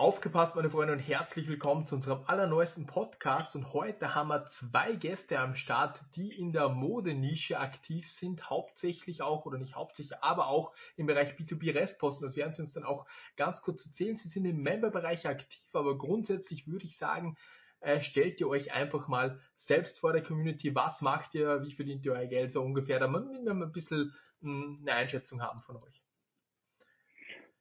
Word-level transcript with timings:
Aufgepasst, 0.00 0.56
meine 0.56 0.70
Freunde, 0.70 0.94
und 0.94 1.00
herzlich 1.00 1.46
willkommen 1.46 1.86
zu 1.86 1.94
unserem 1.94 2.22
allerneuesten 2.26 2.86
Podcast. 2.86 3.54
Und 3.54 3.74
heute 3.74 4.14
haben 4.14 4.30
wir 4.30 4.46
zwei 4.46 4.94
Gäste 4.94 5.38
am 5.38 5.54
Start, 5.54 6.00
die 6.16 6.32
in 6.32 6.54
der 6.54 6.70
Modenische 6.70 7.60
aktiv 7.60 8.10
sind, 8.10 8.48
hauptsächlich 8.48 9.20
auch, 9.20 9.44
oder 9.44 9.58
nicht 9.58 9.76
hauptsächlich, 9.76 10.18
aber 10.22 10.46
auch 10.46 10.72
im 10.96 11.04
Bereich 11.04 11.34
B2B 11.34 11.74
Restposten. 11.74 12.26
Das 12.26 12.34
werden 12.34 12.54
Sie 12.54 12.62
uns 12.62 12.72
dann 12.72 12.84
auch 12.84 13.04
ganz 13.36 13.60
kurz 13.60 13.84
erzählen. 13.84 14.16
Sie 14.16 14.28
sind 14.28 14.46
im 14.46 14.62
Memberbereich 14.62 15.28
aktiv, 15.28 15.60
aber 15.74 15.98
grundsätzlich 15.98 16.66
würde 16.66 16.86
ich 16.86 16.96
sagen, 16.96 17.36
äh, 17.80 18.00
stellt 18.00 18.40
ihr 18.40 18.48
euch 18.48 18.72
einfach 18.72 19.06
mal 19.06 19.38
selbst 19.58 19.98
vor 19.98 20.14
der 20.14 20.22
Community. 20.22 20.74
Was 20.74 21.02
macht 21.02 21.34
ihr? 21.34 21.62
Wie 21.62 21.72
verdient 21.72 22.06
ihr 22.06 22.12
euer 22.12 22.24
Geld 22.24 22.52
so 22.52 22.62
ungefähr? 22.62 23.00
Damit 23.00 23.24
wir 23.44 23.52
ein 23.52 23.70
bisschen 23.70 24.14
hm, 24.40 24.78
eine 24.80 24.94
Einschätzung 24.94 25.42
haben 25.42 25.60
von 25.60 25.76
euch. 25.76 26.02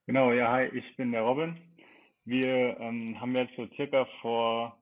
Genau, 0.06 0.32
ja, 0.32 0.54
hi, 0.54 0.68
ich 0.68 0.96
bin 0.96 1.12
der 1.12 1.24
Robin. 1.24 1.69
Wir 2.30 2.80
ähm, 2.80 3.20
haben 3.20 3.36
jetzt 3.36 3.56
so 3.56 3.66
circa 3.76 4.06
vor 4.22 4.80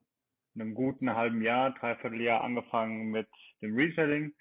einem 0.53 0.73
guten 0.73 1.15
halben 1.15 1.41
Jahr, 1.41 1.73
dreiviertel 1.75 2.19
Jahr 2.19 2.43
angefangen 2.43 3.09
mit 3.09 3.29
dem 3.61 3.73
Reselling, 3.73 4.33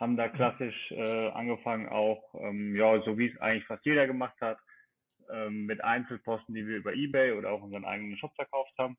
haben 0.00 0.16
da 0.16 0.28
mhm. 0.28 0.32
klassisch 0.32 0.92
äh, 0.92 1.28
angefangen 1.28 1.90
auch, 1.90 2.22
ähm, 2.40 2.74
ja, 2.74 3.02
so 3.02 3.18
wie 3.18 3.26
es 3.26 3.38
eigentlich 3.42 3.66
fast 3.66 3.84
jeder 3.84 4.06
gemacht 4.06 4.40
hat, 4.40 4.58
ähm, 5.30 5.66
mit 5.66 5.84
Einzelposten, 5.84 6.54
die 6.54 6.66
wir 6.66 6.78
über 6.78 6.94
Ebay 6.94 7.32
oder 7.32 7.50
auch 7.50 7.60
unseren 7.60 7.84
eigenen 7.84 8.16
Shop 8.16 8.34
verkauft 8.34 8.72
haben, 8.78 8.96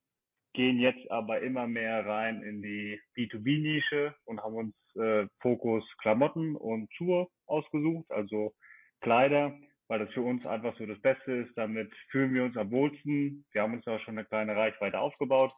gehen 0.53 0.77
jetzt 0.77 1.09
aber 1.09 1.41
immer 1.41 1.65
mehr 1.65 2.05
rein 2.05 2.43
in 2.43 2.61
die 2.61 3.01
B2B-Nische 3.17 4.13
und 4.25 4.43
haben 4.43 4.53
uns 4.53 4.75
äh, 4.95 5.25
Fokus 5.39 5.83
Klamotten 5.97 6.55
und 6.55 6.93
Schuhe 6.93 7.29
ausgesucht, 7.47 8.11
also 8.11 8.53
Kleider 9.01 9.57
weil 9.87 9.99
das 9.99 10.11
für 10.13 10.21
uns 10.21 10.45
einfach 10.45 10.77
so 10.77 10.85
das 10.85 10.99
Beste 11.01 11.31
ist. 11.31 11.57
Damit 11.57 11.93
fühlen 12.09 12.33
wir 12.33 12.43
uns 12.43 12.57
am 12.57 12.71
wohlsten. 12.71 13.45
Wir 13.51 13.61
haben 13.61 13.73
uns 13.73 13.87
auch 13.87 13.99
schon 14.01 14.17
eine 14.17 14.25
kleine 14.25 14.55
Reichweite 14.55 14.99
aufgebaut. 14.99 15.53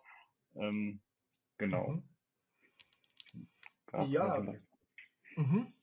Ähm, 0.56 1.02
genau. 1.58 1.90
Mhm. 1.90 2.04
Ja. 4.12 4.44
Mhm. 5.36 5.74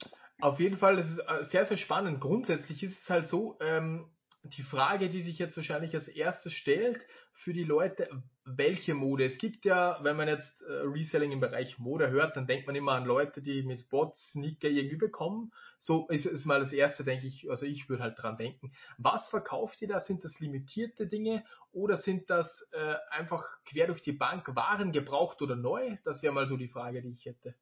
Auf 0.41 0.61
jeden 0.61 0.77
Fall, 0.77 0.97
das 0.97 1.09
ist 1.09 1.19
äh, 1.21 1.45
sehr, 1.45 1.67
sehr 1.67 1.77
spannend. 1.77 2.21
Grundsätzlich 2.21 2.83
ist 2.83 3.01
es 3.01 3.09
halt 3.09 3.29
so, 3.29 3.57
ähm, 3.61 4.11
die 4.43 4.63
Frage, 4.63 5.09
die 5.09 5.23
sich 5.23 5.39
jetzt 5.39 5.57
wahrscheinlich 5.57 5.95
als 5.95 6.09
erstes 6.09 6.53
stellt 6.53 7.01
für 7.45 7.53
die 7.53 7.65
Leute, 7.65 8.09
welche 8.47 8.95
Mode? 8.95 9.27
Es 9.27 9.37
gibt 9.37 9.67
ja, 9.67 9.99
wenn 10.03 10.17
man 10.17 10.29
jetzt 10.29 10.63
äh, 10.63 10.73
Reselling 10.83 11.31
im 11.31 11.41
Bereich 11.41 11.79
Mode 11.79 12.11
hört, 12.11 12.37
dann 12.37 12.47
denkt 12.47 12.67
man 12.67 12.75
immer 12.75 12.93
an 12.93 13.05
Leute, 13.05 13.43
die 13.43 13.63
mit 13.63 13.91
Bots 13.91 14.31
Sneaker 14.31 14.69
irgendwie 14.69 14.97
bekommen. 14.97 15.53
So 15.79 16.09
ist 16.09 16.25
es 16.25 16.47
mal 16.47 16.61
das 16.61 16.73
erste, 16.73 17.05
denke 17.05 17.27
ich, 17.27 17.51
also 17.51 17.67
ich 17.67 17.89
würde 17.89 18.03
halt 18.03 18.21
dran 18.21 18.39
denken. 18.39 18.73
Was 18.97 19.29
verkauft 19.29 19.83
ihr 19.83 19.89
da? 19.89 20.01
Sind 20.01 20.25
das 20.25 20.41
limitierte 20.41 21.07
Dinge 21.07 21.45
oder 21.73 21.99
sind 21.99 22.31
das 22.31 22.67
äh, 22.73 22.95
einfach 23.11 23.45
quer 23.67 23.89
durch 23.89 24.01
die 24.01 24.13
Bank 24.13 24.57
Waren 24.57 24.93
gebraucht 24.93 25.43
oder 25.43 25.55
neu? 25.55 25.99
Das 26.05 26.23
wäre 26.23 26.33
mal 26.33 26.47
so 26.47 26.57
die 26.57 26.69
Frage, 26.69 27.03
die 27.03 27.11
ich 27.11 27.27
hätte. 27.27 27.55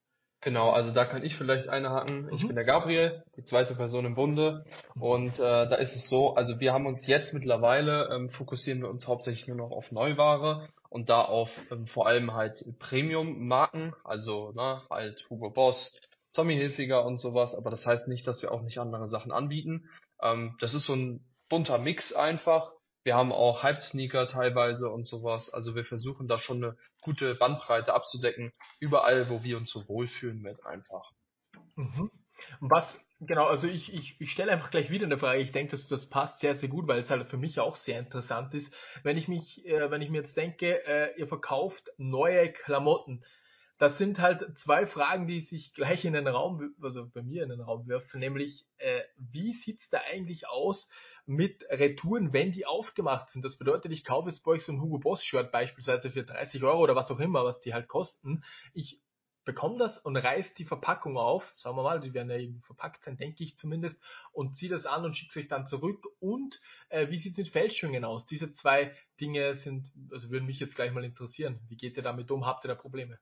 Genau, 0.42 0.70
also 0.70 0.92
da 0.92 1.04
kann 1.04 1.22
ich 1.22 1.36
vielleicht 1.36 1.68
einhaken. 1.68 2.28
Ich 2.32 2.42
mhm. 2.42 2.48
bin 2.48 2.56
der 2.56 2.64
Gabriel, 2.64 3.22
die 3.36 3.44
zweite 3.44 3.76
Person 3.76 4.04
im 4.04 4.16
Bunde. 4.16 4.64
Und 4.98 5.34
äh, 5.34 5.38
da 5.38 5.76
ist 5.76 5.94
es 5.94 6.08
so, 6.08 6.34
also 6.34 6.58
wir 6.58 6.72
haben 6.72 6.86
uns 6.86 7.06
jetzt 7.06 7.32
mittlerweile, 7.32 8.08
ähm, 8.12 8.28
fokussieren 8.28 8.82
wir 8.82 8.90
uns 8.90 9.06
hauptsächlich 9.06 9.46
nur 9.46 9.56
noch 9.56 9.70
auf 9.70 9.92
Neuware 9.92 10.66
und 10.90 11.08
da 11.08 11.22
auf 11.22 11.48
ähm, 11.70 11.86
vor 11.86 12.08
allem 12.08 12.34
halt 12.34 12.58
Premium-Marken, 12.80 13.94
also 14.02 14.50
ne, 14.50 14.82
halt 14.90 15.24
Hugo 15.30 15.50
Boss, 15.50 15.96
Tommy 16.32 16.56
Hilfiger 16.56 17.06
und 17.06 17.18
sowas. 17.18 17.54
Aber 17.54 17.70
das 17.70 17.86
heißt 17.86 18.08
nicht, 18.08 18.26
dass 18.26 18.42
wir 18.42 18.50
auch 18.50 18.62
nicht 18.62 18.78
andere 18.78 19.06
Sachen 19.06 19.30
anbieten. 19.30 19.88
Ähm, 20.20 20.56
das 20.58 20.74
ist 20.74 20.86
so 20.86 20.94
ein 20.94 21.24
bunter 21.48 21.78
Mix 21.78 22.12
einfach. 22.12 22.72
Wir 23.04 23.16
haben 23.16 23.32
auch 23.32 23.62
Hype-Sneaker 23.62 24.28
teilweise 24.28 24.88
und 24.90 25.04
sowas. 25.06 25.52
Also 25.52 25.74
wir 25.74 25.84
versuchen 25.84 26.28
da 26.28 26.38
schon 26.38 26.62
eine 26.62 26.76
gute 27.00 27.34
Bandbreite 27.34 27.94
abzudecken, 27.94 28.52
überall, 28.78 29.28
wo 29.28 29.42
wir 29.42 29.56
uns 29.56 29.70
so 29.70 29.88
wohlfühlen 29.88 30.40
mit 30.40 30.64
einfach. 30.64 31.10
Mhm. 31.76 32.10
Was, 32.60 32.86
genau, 33.20 33.46
also 33.46 33.66
ich, 33.66 33.92
ich, 33.92 34.20
ich 34.20 34.30
stelle 34.30 34.52
einfach 34.52 34.70
gleich 34.70 34.90
wieder 34.90 35.06
eine 35.06 35.18
Frage. 35.18 35.40
Ich 35.40 35.52
denke, 35.52 35.72
dass 35.72 35.88
das 35.88 36.08
passt 36.08 36.40
sehr, 36.40 36.56
sehr 36.56 36.68
gut, 36.68 36.86
weil 36.86 37.00
es 37.00 37.10
halt 37.10 37.28
für 37.28 37.36
mich 37.36 37.58
auch 37.58 37.76
sehr 37.76 37.98
interessant 37.98 38.54
ist. 38.54 38.72
Wenn 39.02 39.16
ich 39.16 39.28
mich, 39.28 39.64
äh, 39.66 39.90
wenn 39.90 40.02
ich 40.02 40.10
mir 40.10 40.22
jetzt 40.22 40.36
denke, 40.36 40.84
äh, 40.86 41.18
ihr 41.18 41.26
verkauft 41.26 41.82
neue 41.98 42.52
Klamotten, 42.52 43.24
das 43.82 43.98
sind 43.98 44.20
halt 44.20 44.56
zwei 44.58 44.86
Fragen, 44.86 45.26
die 45.26 45.40
sich 45.40 45.74
gleich 45.74 46.04
in 46.04 46.12
den 46.12 46.28
Raum, 46.28 46.72
also 46.80 47.10
bei 47.12 47.20
mir 47.20 47.42
in 47.42 47.48
den 47.48 47.60
Raum 47.60 47.88
werfen, 47.88 48.20
nämlich 48.20 48.64
äh, 48.78 49.00
wie 49.16 49.54
sieht's 49.54 49.90
da 49.90 49.98
eigentlich 50.08 50.46
aus 50.46 50.88
mit 51.26 51.64
Retouren, 51.68 52.32
wenn 52.32 52.52
die 52.52 52.64
aufgemacht 52.64 53.30
sind? 53.30 53.44
Das 53.44 53.56
bedeutet, 53.56 53.90
ich 53.90 54.04
kaufe 54.04 54.28
jetzt 54.28 54.44
bei 54.44 54.52
euch 54.52 54.64
so 54.64 54.70
ein 54.70 54.80
Hugo 54.80 54.98
Boss 54.98 55.24
Shirt 55.24 55.50
beispielsweise 55.50 56.12
für 56.12 56.22
30 56.22 56.62
Euro 56.62 56.80
oder 56.80 56.94
was 56.94 57.10
auch 57.10 57.18
immer, 57.18 57.44
was 57.44 57.58
die 57.58 57.74
halt 57.74 57.88
kosten. 57.88 58.44
Ich 58.72 59.00
bekomme 59.44 59.78
das 59.78 59.98
und 59.98 60.16
reiß 60.16 60.54
die 60.54 60.64
Verpackung 60.64 61.16
auf, 61.16 61.52
sagen 61.56 61.76
wir 61.76 61.82
mal, 61.82 61.98
die 61.98 62.14
werden 62.14 62.30
ja 62.30 62.38
eben 62.38 62.62
verpackt 62.62 63.02
sein, 63.02 63.16
denke 63.16 63.42
ich 63.42 63.56
zumindest, 63.56 64.00
und 64.30 64.54
ziehe 64.54 64.70
das 64.70 64.86
an 64.86 65.04
und 65.04 65.16
schicke 65.16 65.30
es 65.30 65.44
euch 65.44 65.48
dann 65.48 65.66
zurück. 65.66 66.06
Und 66.20 66.60
äh, 66.88 67.08
wie 67.10 67.18
sieht's 67.18 67.36
mit 67.36 67.48
Fälschungen 67.48 68.04
aus? 68.04 68.26
Diese 68.26 68.52
zwei 68.52 68.94
Dinge 69.20 69.56
sind, 69.56 69.90
also 70.12 70.30
würden 70.30 70.46
mich 70.46 70.60
jetzt 70.60 70.76
gleich 70.76 70.92
mal 70.92 71.02
interessieren. 71.02 71.58
Wie 71.68 71.76
geht 71.76 71.96
ihr 71.96 72.04
damit 72.04 72.30
um? 72.30 72.46
Habt 72.46 72.64
ihr 72.64 72.68
da 72.68 72.76
Probleme? 72.76 73.18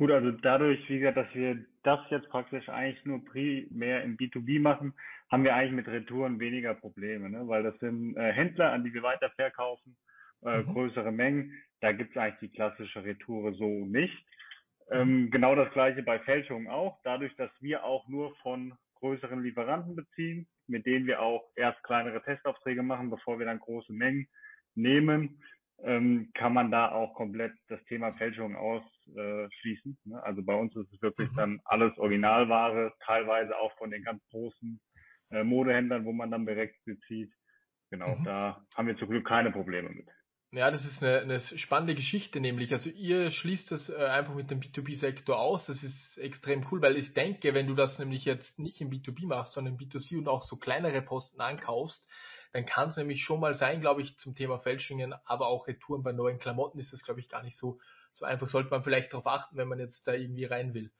Gut, 0.00 0.12
also 0.12 0.30
dadurch, 0.30 0.88
wie 0.88 0.98
gesagt, 0.98 1.18
dass 1.18 1.34
wir 1.34 1.62
das 1.82 2.00
jetzt 2.08 2.30
praktisch 2.30 2.66
eigentlich 2.70 3.04
nur 3.04 3.22
primär 3.22 4.02
im 4.02 4.16
B2B 4.16 4.58
machen, 4.58 4.94
haben 5.30 5.44
wir 5.44 5.54
eigentlich 5.54 5.72
mit 5.72 5.88
Retouren 5.88 6.40
weniger 6.40 6.72
Probleme, 6.72 7.28
ne? 7.28 7.46
weil 7.46 7.62
das 7.62 7.78
sind 7.80 8.16
äh, 8.16 8.32
Händler, 8.32 8.72
an 8.72 8.82
die 8.82 8.94
wir 8.94 9.02
weiterverkaufen, 9.02 9.94
äh, 10.42 10.62
mhm. 10.62 10.72
größere 10.72 11.12
Mengen. 11.12 11.52
Da 11.82 11.92
gibt 11.92 12.12
es 12.12 12.16
eigentlich 12.16 12.50
die 12.50 12.56
klassische 12.56 13.04
Retoure 13.04 13.52
so 13.52 13.84
nicht. 13.84 14.16
Ähm, 14.90 15.30
genau 15.30 15.54
das 15.54 15.70
gleiche 15.74 16.02
bei 16.02 16.18
Fälschungen 16.20 16.68
auch. 16.68 16.98
Dadurch, 17.04 17.36
dass 17.36 17.50
wir 17.60 17.84
auch 17.84 18.08
nur 18.08 18.34
von 18.36 18.72
größeren 19.00 19.42
Lieferanten 19.42 19.96
beziehen, 19.96 20.48
mit 20.66 20.86
denen 20.86 21.06
wir 21.06 21.20
auch 21.20 21.44
erst 21.56 21.82
kleinere 21.82 22.22
Testaufträge 22.22 22.82
machen, 22.82 23.10
bevor 23.10 23.38
wir 23.38 23.44
dann 23.44 23.60
große 23.60 23.92
Mengen 23.92 24.28
nehmen, 24.74 25.42
ähm, 25.82 26.30
kann 26.32 26.54
man 26.54 26.70
da 26.70 26.90
auch 26.90 27.12
komplett 27.12 27.52
das 27.68 27.84
Thema 27.84 28.14
Fälschung 28.14 28.56
ausschließen. 29.16 29.98
Ne? 30.04 30.22
Also 30.22 30.42
bei 30.42 30.54
uns 30.54 30.74
ist 30.76 30.92
es 30.92 31.02
wirklich 31.02 31.30
mhm. 31.32 31.36
dann 31.36 31.60
alles 31.64 31.96
Originalware, 31.98 32.92
teilweise 33.04 33.56
auch 33.56 33.76
von 33.78 33.90
den 33.90 34.02
ganz 34.02 34.22
großen 34.30 34.80
äh, 35.30 35.44
Modehändlern, 35.44 36.04
wo 36.04 36.12
man 36.12 36.30
dann 36.30 36.46
direkt 36.46 36.84
bezieht. 36.84 37.32
Genau, 37.90 38.16
mhm. 38.16 38.24
da 38.24 38.64
haben 38.74 38.86
wir 38.86 38.96
zum 38.96 39.08
Glück 39.08 39.26
keine 39.26 39.50
Probleme 39.50 39.90
mit. 39.90 40.08
Ja, 40.52 40.72
das 40.72 40.84
ist 40.84 41.00
eine, 41.00 41.20
eine 41.20 41.38
spannende 41.40 41.94
Geschichte, 41.94 42.40
nämlich. 42.40 42.72
Also 42.72 42.90
ihr 42.90 43.30
schließt 43.30 43.70
das 43.70 43.88
äh, 43.88 44.04
einfach 44.04 44.34
mit 44.34 44.50
dem 44.50 44.60
B2B-Sektor 44.60 45.38
aus. 45.38 45.66
Das 45.66 45.80
ist 45.82 46.18
extrem 46.18 46.66
cool, 46.70 46.82
weil 46.82 46.96
ich 46.96 47.14
denke, 47.14 47.54
wenn 47.54 47.68
du 47.68 47.74
das 47.74 47.98
nämlich 48.00 48.24
jetzt 48.24 48.58
nicht 48.58 48.80
im 48.80 48.90
B2B 48.90 49.26
machst, 49.26 49.54
sondern 49.54 49.74
im 49.74 49.78
B2C 49.78 50.18
und 50.18 50.26
auch 50.26 50.42
so 50.42 50.56
kleinere 50.56 51.02
Posten 51.02 51.40
ankaufst, 51.40 52.04
dann 52.52 52.66
kann 52.66 52.88
es 52.88 52.96
nämlich 52.96 53.22
schon 53.22 53.38
mal 53.38 53.54
sein, 53.54 53.80
glaube 53.80 54.02
ich, 54.02 54.16
zum 54.16 54.34
Thema 54.34 54.58
Fälschungen, 54.58 55.14
aber 55.24 55.46
auch 55.46 55.68
Retouren 55.68 56.02
bei 56.02 56.10
neuen 56.10 56.40
Klamotten 56.40 56.80
ist 56.80 56.92
das, 56.92 57.04
glaube 57.04 57.20
ich, 57.20 57.28
gar 57.28 57.44
nicht 57.44 57.56
so, 57.56 57.78
so 58.12 58.24
einfach. 58.24 58.48
Sollte 58.48 58.70
man 58.70 58.82
vielleicht 58.82 59.12
darauf 59.12 59.26
achten, 59.26 59.56
wenn 59.56 59.68
man 59.68 59.78
jetzt 59.78 60.06
da 60.06 60.12
irgendwie 60.12 60.44
rein 60.44 60.74
will. 60.74 60.90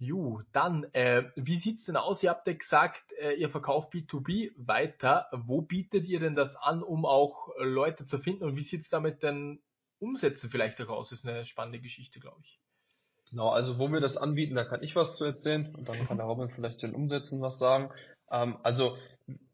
Ju, 0.00 0.42
dann, 0.52 0.84
äh, 0.92 1.24
wie 1.34 1.58
sieht's 1.58 1.84
denn 1.84 1.96
aus? 1.96 2.22
Ihr 2.22 2.30
habt 2.30 2.46
ja 2.46 2.52
gesagt, 2.52 3.12
äh, 3.20 3.32
ihr 3.32 3.50
verkauft 3.50 3.92
B2B 3.92 4.52
weiter. 4.56 5.26
Wo 5.32 5.60
bietet 5.60 6.06
ihr 6.06 6.20
denn 6.20 6.36
das 6.36 6.54
an, 6.56 6.84
um 6.84 7.04
auch 7.04 7.48
Leute 7.58 8.06
zu 8.06 8.18
finden? 8.18 8.44
Und 8.44 8.56
wie 8.56 8.62
sieht's 8.62 8.88
da 8.90 9.00
mit 9.00 9.24
den 9.24 9.60
Umsätzen 9.98 10.50
vielleicht 10.50 10.80
auch 10.80 10.88
aus? 10.88 11.10
Ist 11.10 11.26
eine 11.26 11.44
spannende 11.46 11.80
Geschichte, 11.80 12.20
glaube 12.20 12.40
ich. 12.44 12.60
Genau, 13.30 13.50
also 13.50 13.78
wo 13.78 13.88
wir 13.88 14.00
das 14.00 14.16
anbieten, 14.16 14.54
da 14.54 14.64
kann 14.64 14.82
ich 14.82 14.96
was 14.96 15.16
zu 15.16 15.24
erzählen 15.24 15.74
und 15.74 15.88
dann 15.88 16.06
kann 16.06 16.16
der 16.16 16.26
Robin 16.26 16.48
vielleicht 16.50 16.82
den 16.82 16.94
Umsätzen 16.94 17.42
was 17.42 17.58
sagen. 17.58 17.90
Ähm, 18.30 18.58
also 18.62 18.96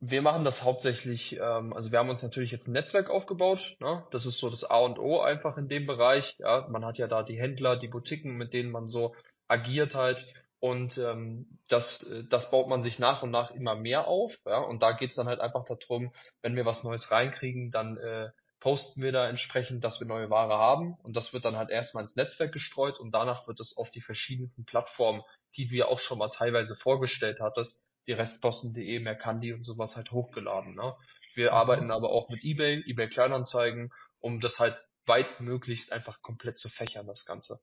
wir 0.00 0.22
machen 0.22 0.44
das 0.44 0.62
hauptsächlich, 0.62 1.32
ähm, 1.40 1.72
also 1.72 1.90
wir 1.90 1.98
haben 1.98 2.10
uns 2.10 2.22
natürlich 2.22 2.52
jetzt 2.52 2.68
ein 2.68 2.72
Netzwerk 2.72 3.10
aufgebaut, 3.10 3.58
ne? 3.80 4.04
das 4.12 4.24
ist 4.24 4.38
so 4.38 4.48
das 4.48 4.64
A 4.64 4.78
und 4.78 4.98
O 4.98 5.20
einfach 5.20 5.56
in 5.58 5.68
dem 5.68 5.86
Bereich. 5.86 6.36
Ja, 6.38 6.66
man 6.68 6.84
hat 6.84 6.98
ja 6.98 7.08
da 7.08 7.22
die 7.22 7.38
Händler, 7.38 7.76
die 7.76 7.88
Boutiquen, 7.88 8.36
mit 8.36 8.52
denen 8.52 8.70
man 8.70 8.86
so 8.86 9.14
agiert 9.48 9.94
halt 9.94 10.24
und 10.60 10.96
ähm, 10.96 11.58
das, 11.68 12.06
das 12.30 12.50
baut 12.50 12.68
man 12.68 12.82
sich 12.82 12.98
nach 12.98 13.22
und 13.22 13.30
nach 13.30 13.50
immer 13.50 13.74
mehr 13.74 14.06
auf. 14.06 14.32
Ja? 14.46 14.58
Und 14.58 14.82
da 14.82 14.92
geht's 14.92 15.16
dann 15.16 15.28
halt 15.28 15.40
einfach 15.40 15.64
darum, 15.64 16.14
wenn 16.40 16.56
wir 16.56 16.64
was 16.64 16.84
Neues 16.84 17.10
reinkriegen, 17.10 17.70
dann 17.70 17.96
äh, 17.98 18.30
posten 18.60 19.02
wir 19.02 19.12
da 19.12 19.28
entsprechend, 19.28 19.84
dass 19.84 20.00
wir 20.00 20.06
neue 20.06 20.30
Ware 20.30 20.54
haben 20.54 20.94
und 21.02 21.16
das 21.16 21.34
wird 21.34 21.44
dann 21.44 21.58
halt 21.58 21.68
erstmal 21.68 22.04
ins 22.04 22.16
Netzwerk 22.16 22.50
gestreut 22.50 22.98
und 22.98 23.10
danach 23.10 23.46
wird 23.46 23.60
es 23.60 23.76
auf 23.76 23.90
die 23.90 24.00
verschiedensten 24.00 24.64
Plattformen, 24.64 25.20
die 25.56 25.66
du 25.66 25.74
ja 25.74 25.84
auch 25.84 25.98
schon 25.98 26.16
mal 26.16 26.30
teilweise 26.30 26.74
vorgestellt 26.76 27.40
hattest, 27.42 27.84
wie 28.06 28.12
Restposten.de, 28.12 29.00
Mercandi 29.00 29.52
und 29.52 29.62
sowas 29.64 29.96
halt 29.96 30.10
hochgeladen. 30.10 30.74
Ne? 30.74 30.94
Wir 31.34 31.50
mhm. 31.50 31.56
arbeiten 31.56 31.90
aber 31.90 32.10
auch 32.10 32.28
mit 32.28 32.44
eBay, 32.44 32.82
eBay 32.86 33.08
Kleinanzeigen, 33.08 33.90
um 34.20 34.40
das 34.40 34.58
halt 34.58 34.76
weit 35.06 35.40
möglichst 35.40 35.92
einfach 35.92 36.22
komplett 36.22 36.58
zu 36.58 36.68
fächern, 36.68 37.06
das 37.06 37.24
Ganze. 37.26 37.60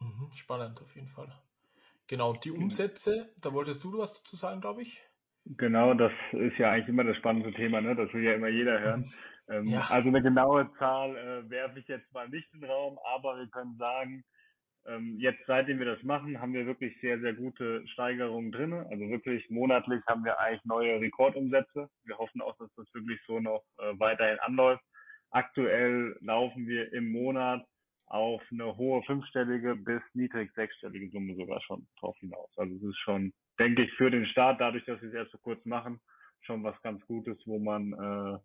Mhm, 0.00 0.30
spannend 0.34 0.80
auf 0.80 0.94
jeden 0.94 1.08
Fall. 1.08 1.32
Genau, 2.06 2.34
die 2.34 2.50
Umsätze, 2.50 3.32
da 3.38 3.52
wolltest 3.52 3.82
du 3.82 3.98
was 3.98 4.14
dazu 4.14 4.36
sagen, 4.36 4.60
glaube 4.60 4.82
ich. 4.82 5.00
Genau, 5.44 5.94
das 5.94 6.12
ist 6.32 6.58
ja 6.58 6.70
eigentlich 6.70 6.88
immer 6.88 7.04
das 7.04 7.16
spannende 7.16 7.52
Thema, 7.52 7.80
ne? 7.80 7.94
Das 7.96 8.12
will 8.12 8.24
ja 8.24 8.34
immer 8.34 8.48
jeder 8.48 8.80
hören. 8.80 9.12
Ähm, 9.48 9.68
Ja. 9.68 9.86
Also 9.90 10.08
eine 10.08 10.22
genaue 10.22 10.68
Zahl 10.76 11.16
äh, 11.16 11.48
werfe 11.48 11.78
ich 11.78 11.86
jetzt 11.86 12.12
mal 12.12 12.28
nicht 12.28 12.52
in 12.52 12.62
den 12.62 12.68
Raum, 12.68 12.98
aber 13.14 13.38
wir 13.38 13.46
können 13.46 13.76
sagen, 13.76 14.24
jetzt 15.18 15.40
seitdem 15.46 15.78
wir 15.78 15.86
das 15.86 16.02
machen, 16.02 16.40
haben 16.40 16.52
wir 16.52 16.66
wirklich 16.66 16.98
sehr, 17.00 17.18
sehr 17.20 17.34
gute 17.34 17.86
Steigerungen 17.88 18.52
drin. 18.52 18.72
Also 18.72 19.08
wirklich 19.08 19.48
monatlich 19.50 20.02
haben 20.06 20.24
wir 20.24 20.38
eigentlich 20.38 20.64
neue 20.64 21.00
Rekordumsätze. 21.00 21.88
Wir 22.04 22.18
hoffen 22.18 22.40
auch, 22.40 22.56
dass 22.58 22.72
das 22.76 22.92
wirklich 22.94 23.20
so 23.26 23.40
noch 23.40 23.64
äh, 23.78 23.98
weiterhin 23.98 24.38
anläuft. 24.40 24.84
Aktuell 25.30 26.16
laufen 26.20 26.66
wir 26.66 26.92
im 26.92 27.10
Monat 27.10 27.66
auf 28.06 28.40
eine 28.52 28.76
hohe 28.76 29.02
fünfstellige 29.02 29.74
bis 29.74 30.02
niedrig 30.14 30.52
sechsstellige 30.54 31.10
Summe 31.10 31.34
sogar 31.34 31.60
schon 31.62 31.86
drauf 31.98 32.16
hinaus. 32.18 32.50
Also 32.56 32.74
es 32.76 32.82
ist 32.82 32.98
schon, 32.98 33.32
denke 33.58 33.82
ich, 33.82 33.92
für 33.94 34.10
den 34.10 34.26
Start, 34.26 34.60
dadurch, 34.60 34.84
dass 34.84 35.00
wir 35.02 35.08
es 35.08 35.14
erst 35.14 35.32
so 35.32 35.38
kurz 35.38 35.64
machen, 35.64 36.00
schon 36.42 36.62
was 36.62 36.80
ganz 36.82 37.04
Gutes, 37.06 37.36
wo 37.46 37.58
man 37.58 37.92
äh, 37.92 38.38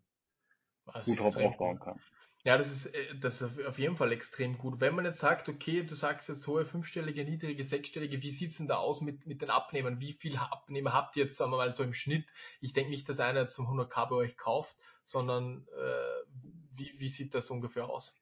Also 0.92 1.12
gut 1.12 1.20
drauf 1.20 1.36
aufbauen 1.36 1.80
kann. 1.80 2.00
Ja, 2.44 2.58
das 2.58 2.68
ist, 2.68 2.88
äh, 2.88 3.16
das 3.20 3.40
ist 3.40 3.66
auf 3.66 3.78
jeden 3.78 3.98
Fall 3.98 4.12
extrem 4.12 4.58
gut. 4.58 4.80
Wenn 4.80 4.96
man 4.96 5.06
jetzt 5.06 5.20
sagt, 5.20 5.48
okay, 5.48 5.84
du 5.84 5.96
sagst 5.96 6.28
jetzt 6.28 6.48
hohe 6.48 6.66
fünfstellige, 6.66 7.24
niedrige, 7.24 7.64
sechsstellige, 7.64 8.22
wie 8.22 8.32
sieht's 8.32 8.58
denn 8.58 8.68
da 8.68 8.78
aus 8.78 9.02
mit, 9.02 9.28
mit 9.28 9.42
den 9.42 9.50
Abnehmern? 9.50 10.00
Wie 10.00 10.14
viel 10.14 10.38
Abnehmer 10.38 10.94
habt 10.94 11.16
ihr 11.16 11.26
jetzt, 11.26 11.38
sagen 11.38 11.52
wir 11.52 11.58
mal, 11.58 11.74
so 11.74 11.84
im 11.84 11.94
Schnitt? 11.94 12.26
Ich 12.60 12.74
denke 12.74 12.90
nicht, 12.90 13.08
dass 13.08 13.20
einer 13.20 13.42
jetzt 13.42 13.54
zum 13.56 13.68
100k 13.68 14.10
bei 14.10 14.16
euch 14.16 14.38
kauft, 14.38 14.76
sondern 15.06 15.68
äh, 15.78 16.42
wie, 16.76 16.94
wie 16.98 17.10
sieht 17.10 17.36
das 17.36 17.50
ungefähr 17.50 17.88
aus? 17.88 18.16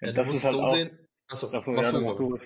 Ja, 0.00 0.12
das 0.12 0.26
musst 0.26 0.38
ist 0.38 0.44
halt 0.44 0.54
so 0.54 0.62
auch, 0.62 0.74
sehen. 0.74 0.98
Achso, 1.28 1.50
mach 1.50 1.82
ja, 1.82 1.92
du 1.92 2.14
du. 2.14 2.38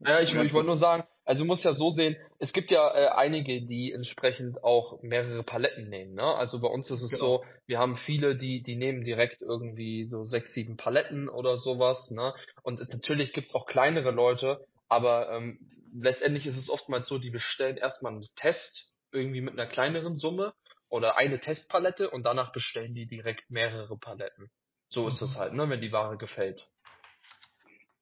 Ja, 0.00 0.20
ich, 0.20 0.32
Ja, 0.32 0.42
ich 0.42 0.52
wollte 0.52 0.66
nur 0.66 0.76
sagen, 0.76 1.04
also 1.28 1.42
du 1.42 1.46
musst 1.46 1.62
ja 1.62 1.74
so 1.74 1.90
sehen, 1.90 2.16
es 2.38 2.54
gibt 2.54 2.70
ja 2.70 2.90
äh, 2.94 3.08
einige, 3.08 3.60
die 3.60 3.92
entsprechend 3.92 4.64
auch 4.64 5.02
mehrere 5.02 5.42
Paletten 5.42 5.90
nehmen. 5.90 6.14
Ne? 6.14 6.22
Also 6.22 6.58
bei 6.58 6.68
uns 6.68 6.90
ist 6.90 7.02
es 7.02 7.10
Genau. 7.10 7.40
so, 7.40 7.44
wir 7.66 7.78
haben 7.78 7.98
viele, 7.98 8.34
die, 8.34 8.62
die 8.62 8.76
nehmen 8.76 9.04
direkt 9.04 9.42
irgendwie 9.42 10.08
so 10.08 10.24
sechs, 10.24 10.54
sieben 10.54 10.78
Paletten 10.78 11.28
oder 11.28 11.58
sowas. 11.58 12.10
Ne? 12.10 12.32
Und 12.62 12.80
natürlich 12.90 13.34
gibt's 13.34 13.54
auch 13.54 13.66
kleinere 13.66 14.10
Leute, 14.10 14.64
aber 14.88 15.30
ähm, 15.30 15.58
letztendlich 16.00 16.46
ist 16.46 16.56
es 16.56 16.70
oftmals 16.70 17.06
so, 17.08 17.18
die 17.18 17.28
bestellen 17.28 17.76
erstmal 17.76 18.12
einen 18.12 18.26
Test 18.36 18.90
irgendwie 19.12 19.42
mit 19.42 19.52
einer 19.52 19.68
kleineren 19.68 20.14
Summe 20.14 20.54
oder 20.88 21.18
eine 21.18 21.40
Testpalette 21.40 22.08
und 22.08 22.24
danach 22.24 22.52
bestellen 22.52 22.94
die 22.94 23.06
direkt 23.06 23.50
mehrere 23.50 23.98
Paletten. 23.98 24.48
So 24.88 25.06
ist 25.08 25.20
es 25.20 25.34
Mhm. 25.34 25.38
halt, 25.38 25.52
ne, 25.52 25.68
wenn 25.68 25.82
die 25.82 25.92
Ware 25.92 26.16
gefällt. 26.16 26.66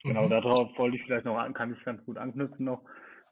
Genau, 0.04 0.26
Mhm. 0.26 0.30
darauf 0.30 0.78
wollte 0.78 0.96
ich 0.96 1.02
vielleicht 1.02 1.24
noch 1.24 1.36
an, 1.36 1.54
kann 1.54 1.74
ich 1.74 1.84
ganz 1.84 2.04
gut 2.04 2.18
anknüpfen 2.18 2.64
noch. 2.64 2.84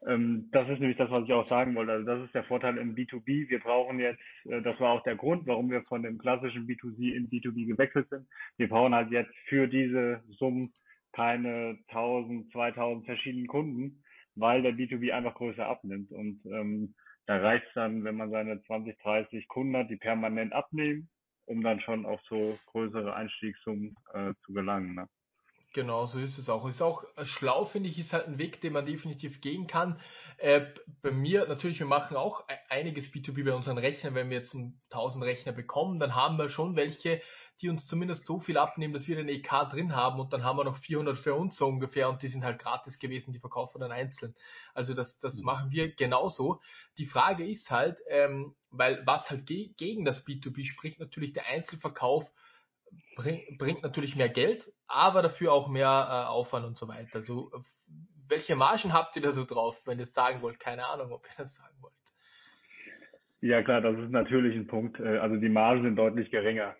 Ähm, 0.07 0.49
das 0.51 0.69
ist 0.69 0.79
nämlich 0.79 0.97
das, 0.97 1.09
was 1.09 1.23
ich 1.25 1.33
auch 1.33 1.47
sagen 1.47 1.75
wollte. 1.75 1.93
Also 1.93 2.05
das 2.05 2.25
ist 2.25 2.35
der 2.35 2.43
Vorteil 2.43 2.77
im 2.77 2.95
B2B. 2.95 3.49
Wir 3.49 3.59
brauchen 3.59 3.99
jetzt, 3.99 4.19
äh, 4.45 4.61
das 4.61 4.79
war 4.79 4.91
auch 4.91 5.03
der 5.03 5.15
Grund, 5.15 5.47
warum 5.47 5.69
wir 5.69 5.83
von 5.83 6.03
dem 6.03 6.17
klassischen 6.17 6.67
B2C 6.67 7.13
in 7.13 7.29
B2B 7.29 7.67
gewechselt 7.67 8.09
sind. 8.09 8.27
Wir 8.57 8.69
brauchen 8.69 8.93
halt 8.93 9.11
jetzt 9.11 9.33
für 9.47 9.67
diese 9.67 10.23
Summen 10.37 10.71
keine 11.13 11.77
1000, 11.87 12.51
2000 12.51 13.05
verschiedenen 13.05 13.47
Kunden, 13.47 14.03
weil 14.35 14.61
der 14.61 14.73
B2B 14.73 15.11
einfach 15.11 15.35
größer 15.35 15.65
abnimmt. 15.65 16.11
Und 16.11 16.41
ähm, 16.45 16.93
da 17.25 17.37
reicht 17.37 17.67
dann, 17.73 18.03
wenn 18.03 18.15
man 18.15 18.29
seine 18.29 18.61
20, 18.63 18.97
30 18.99 19.47
Kunden 19.47 19.75
hat, 19.77 19.89
die 19.89 19.95
permanent 19.95 20.53
abnehmen, 20.53 21.09
um 21.45 21.63
dann 21.63 21.79
schon 21.79 22.05
auf 22.05 22.21
so 22.29 22.57
größere 22.67 23.15
Einstiegssummen 23.15 23.95
äh, 24.13 24.33
zu 24.45 24.53
gelangen. 24.53 24.95
Ne? 24.95 25.07
Genau, 25.75 26.05
so 26.05 26.19
ist 26.19 26.37
es 26.37 26.47
auch. 26.47 26.65
Ist 26.69 26.81
auch 26.81 27.03
äh, 27.17 27.25
schlau, 27.25 27.65
finde 27.65 27.89
ich, 27.89 27.99
ist 27.99 28.13
halt 28.13 28.27
ein 28.27 28.37
Weg, 28.37 28.61
den 28.61 28.71
man 28.71 28.85
definitiv 28.85 29.41
gehen 29.41 29.67
kann. 29.67 29.99
Äh, 30.37 30.67
bei 31.01 31.11
mir, 31.11 31.45
natürlich, 31.49 31.79
wir 31.79 31.85
machen 31.85 32.15
auch 32.15 32.47
e- 32.47 32.53
einiges 32.69 33.11
B2B 33.11 33.43
bei 33.43 33.53
unseren 33.53 33.77
Rechnern. 33.77 34.15
Wenn 34.15 34.29
wir 34.29 34.37
jetzt 34.37 34.55
einen 34.55 34.79
1000 34.89 35.25
Rechner 35.25 35.51
bekommen, 35.51 35.99
dann 35.99 36.15
haben 36.15 36.37
wir 36.37 36.49
schon 36.49 36.77
welche, 36.77 37.21
die 37.59 37.67
uns 37.67 37.87
zumindest 37.87 38.23
so 38.25 38.39
viel 38.39 38.57
abnehmen, 38.57 38.93
dass 38.93 39.09
wir 39.09 39.17
den 39.17 39.27
EK 39.27 39.49
drin 39.69 39.93
haben 39.97 40.21
und 40.21 40.31
dann 40.31 40.45
haben 40.45 40.57
wir 40.57 40.63
noch 40.63 40.77
400 40.77 41.19
für 41.19 41.35
uns 41.35 41.57
so 41.57 41.67
ungefähr 41.67 42.07
und 42.07 42.21
die 42.21 42.29
sind 42.29 42.45
halt 42.45 42.57
gratis 42.59 42.97
gewesen, 42.97 43.33
die 43.33 43.39
verkaufen 43.39 43.81
dann 43.81 43.91
einzeln. 43.91 44.33
Also 44.73 44.93
das, 44.93 45.19
das 45.19 45.41
Mhm. 45.41 45.43
machen 45.43 45.71
wir 45.71 45.93
genauso. 45.93 46.61
Die 46.97 47.05
Frage 47.05 47.45
ist 47.45 47.69
halt, 47.69 47.99
ähm, 48.07 48.55
weil 48.71 49.05
was 49.05 49.29
halt 49.29 49.45
ge 49.45 49.73
gegen 49.75 50.05
das 50.05 50.23
B2B 50.25 50.63
spricht, 50.65 51.01
natürlich 51.01 51.33
der 51.33 51.47
Einzelverkauf 51.47 52.23
bring, 53.15 53.41
bringt 53.57 53.83
natürlich 53.83 54.15
mehr 54.15 54.29
Geld, 54.29 54.71
aber 54.87 55.21
dafür 55.21 55.53
auch 55.53 55.67
mehr 55.69 55.87
äh, 55.87 56.27
Aufwand 56.27 56.65
und 56.65 56.77
so 56.77 56.87
weiter. 56.87 57.21
So, 57.21 57.51
welche 58.27 58.55
Margen 58.55 58.93
habt 58.93 59.15
ihr 59.15 59.21
da 59.21 59.31
so 59.31 59.45
drauf, 59.45 59.79
wenn 59.85 59.99
ihr 59.99 60.03
es 60.03 60.13
sagen 60.13 60.41
wollt? 60.41 60.59
Keine 60.59 60.85
Ahnung, 60.87 61.11
ob 61.11 61.25
ihr 61.25 61.33
das 61.37 61.55
sagen 61.55 61.75
wollt. 61.81 61.93
Ja 63.41 63.61
klar, 63.61 63.81
das 63.81 63.97
ist 63.99 64.11
natürlich 64.11 64.55
ein 64.55 64.67
Punkt. 64.67 64.99
Äh, 64.99 65.17
Also 65.17 65.37
die 65.37 65.49
Margen 65.49 65.83
sind 65.83 65.95
deutlich 65.95 66.31
geringer. 66.31 66.75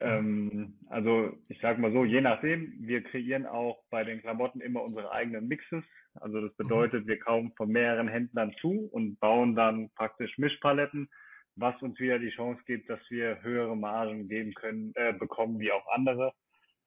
Mhm. 0.00 0.06
Ähm, 0.06 0.78
also 0.90 1.32
ich 1.48 1.58
sag 1.60 1.78
mal 1.78 1.92
so, 1.92 2.04
je 2.04 2.20
nachdem, 2.20 2.74
wir 2.80 3.02
kreieren 3.02 3.46
auch 3.46 3.82
bei 3.90 4.04
den 4.04 4.20
Klamotten 4.20 4.60
immer 4.60 4.82
unsere 4.82 5.10
eigenen 5.10 5.48
Mixes. 5.48 5.84
Also 6.20 6.40
das 6.40 6.54
bedeutet, 6.56 7.06
wir 7.06 7.18
kaufen 7.18 7.52
von 7.56 7.68
mehreren 7.70 8.08
Händlern 8.08 8.54
zu 8.60 8.88
und 8.92 9.18
bauen 9.20 9.54
dann 9.54 9.90
praktisch 9.94 10.36
Mischpaletten, 10.38 11.08
was 11.56 11.80
uns 11.82 11.98
wieder 11.98 12.18
die 12.18 12.30
Chance 12.30 12.62
gibt, 12.66 12.88
dass 12.90 13.00
wir 13.10 13.42
höhere 13.42 13.76
Margen 13.76 14.28
geben 14.28 14.54
können, 14.54 14.92
äh, 14.94 15.12
bekommen 15.14 15.58
wie 15.58 15.72
auch 15.72 15.86
andere. 15.88 16.32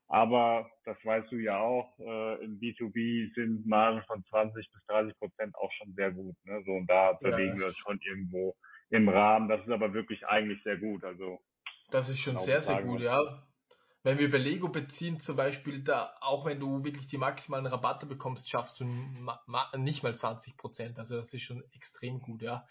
Aber 0.08 0.70
das 0.86 0.98
weißt 1.06 1.32
du 1.32 1.38
ja 1.38 1.60
auch, 1.60 1.98
äh, 2.00 2.44
im 2.44 2.60
B2B 2.60 3.34
sind 3.36 3.68
Margen 3.68 4.04
von 4.08 4.24
20 4.26 4.72
bis 4.72 4.86
30 4.88 5.18
Prozent 5.20 5.56
auch 5.56 5.72
schon 5.74 5.94
sehr 5.94 6.12
gut. 6.12 6.36
Ne? 6.46 6.64
So 6.66 6.72
und 6.74 6.90
da 6.90 7.14
Ja, 7.22 7.30
bewegen 7.32 7.60
wir 7.60 7.68
uns 7.68 7.78
schon 7.78 8.00
irgendwo 8.02 8.56
im 8.90 9.08
Rahmen. 9.10 9.50
Das 9.50 9.62
ist 9.62 9.72
aber 9.72 9.94
wirklich 9.94 10.26
eigentlich 10.28 10.64
sehr 10.64 10.78
gut. 10.78 11.04
Also 11.04 11.40
das 11.92 12.10
ist 12.10 12.20
schon 12.20 12.38
sehr, 12.40 12.62
sehr 12.62 12.84
gut, 12.84 13.02
ja. 13.02 13.44
Wenn 14.04 14.18
wir 14.18 14.32
bei 14.32 14.38
Lego 14.38 14.70
beziehen, 14.70 15.20
zum 15.20 15.36
Beispiel, 15.36 15.84
da, 15.84 16.16
auch 16.22 16.46
wenn 16.46 16.60
du 16.60 16.84
wirklich 16.84 17.08
die 17.10 17.18
maximalen 17.18 17.66
Rabatte 17.66 18.06
bekommst, 18.06 18.50
schaffst 18.50 18.80
du 18.80 18.86
nicht 19.78 20.04
mal 20.04 20.16
20 20.16 20.56
Prozent. 20.58 20.98
Also 21.00 21.18
das 21.18 21.34
ist 21.34 21.44
schon 21.44 21.64
extrem 21.74 22.20
gut, 22.22 22.42
ja. 22.42 22.66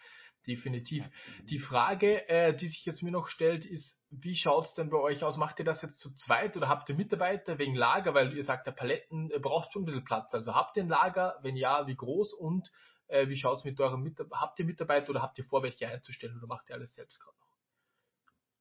Definitiv. 0.48 1.04
Die 1.50 1.58
Frage, 1.58 2.26
äh, 2.30 2.56
die 2.56 2.68
sich 2.68 2.82
jetzt 2.86 3.02
mir 3.02 3.10
noch 3.10 3.28
stellt, 3.28 3.66
ist, 3.66 4.00
wie 4.10 4.34
schaut's 4.34 4.72
denn 4.72 4.88
bei 4.88 4.96
euch 4.96 5.22
aus? 5.22 5.36
Macht 5.36 5.58
ihr 5.58 5.64
das 5.66 5.82
jetzt 5.82 5.98
zu 5.98 6.14
zweit 6.14 6.56
oder 6.56 6.68
habt 6.70 6.88
ihr 6.88 6.94
Mitarbeiter 6.94 7.58
wegen 7.58 7.74
Lager? 7.74 8.14
Weil 8.14 8.34
ihr 8.34 8.44
sagt, 8.44 8.66
der 8.66 8.72
Paletten 8.72 9.30
äh, 9.30 9.38
braucht 9.38 9.72
schon 9.72 9.82
ein 9.82 9.84
bisschen 9.84 10.04
Platz. 10.04 10.32
Also 10.32 10.54
habt 10.54 10.78
ihr 10.78 10.84
ein 10.84 10.88
Lager? 10.88 11.36
Wenn 11.42 11.54
ja, 11.54 11.86
wie 11.86 11.96
groß? 11.96 12.32
Und 12.32 12.70
äh, 13.08 13.28
wie 13.28 13.36
schaut's 13.36 13.64
mit 13.64 13.78
euren 13.78 14.00
Mitarbeitern? 14.00 14.40
Habt 14.40 14.58
ihr 14.58 14.64
Mitarbeiter 14.64 15.10
oder 15.10 15.20
habt 15.20 15.38
ihr 15.38 15.44
vor, 15.44 15.62
welche 15.62 15.86
einzustellen 15.86 16.38
oder 16.38 16.46
macht 16.46 16.70
ihr 16.70 16.76
alles 16.76 16.94
selbst 16.94 17.20
gerade 17.20 17.36
noch? 17.38 17.48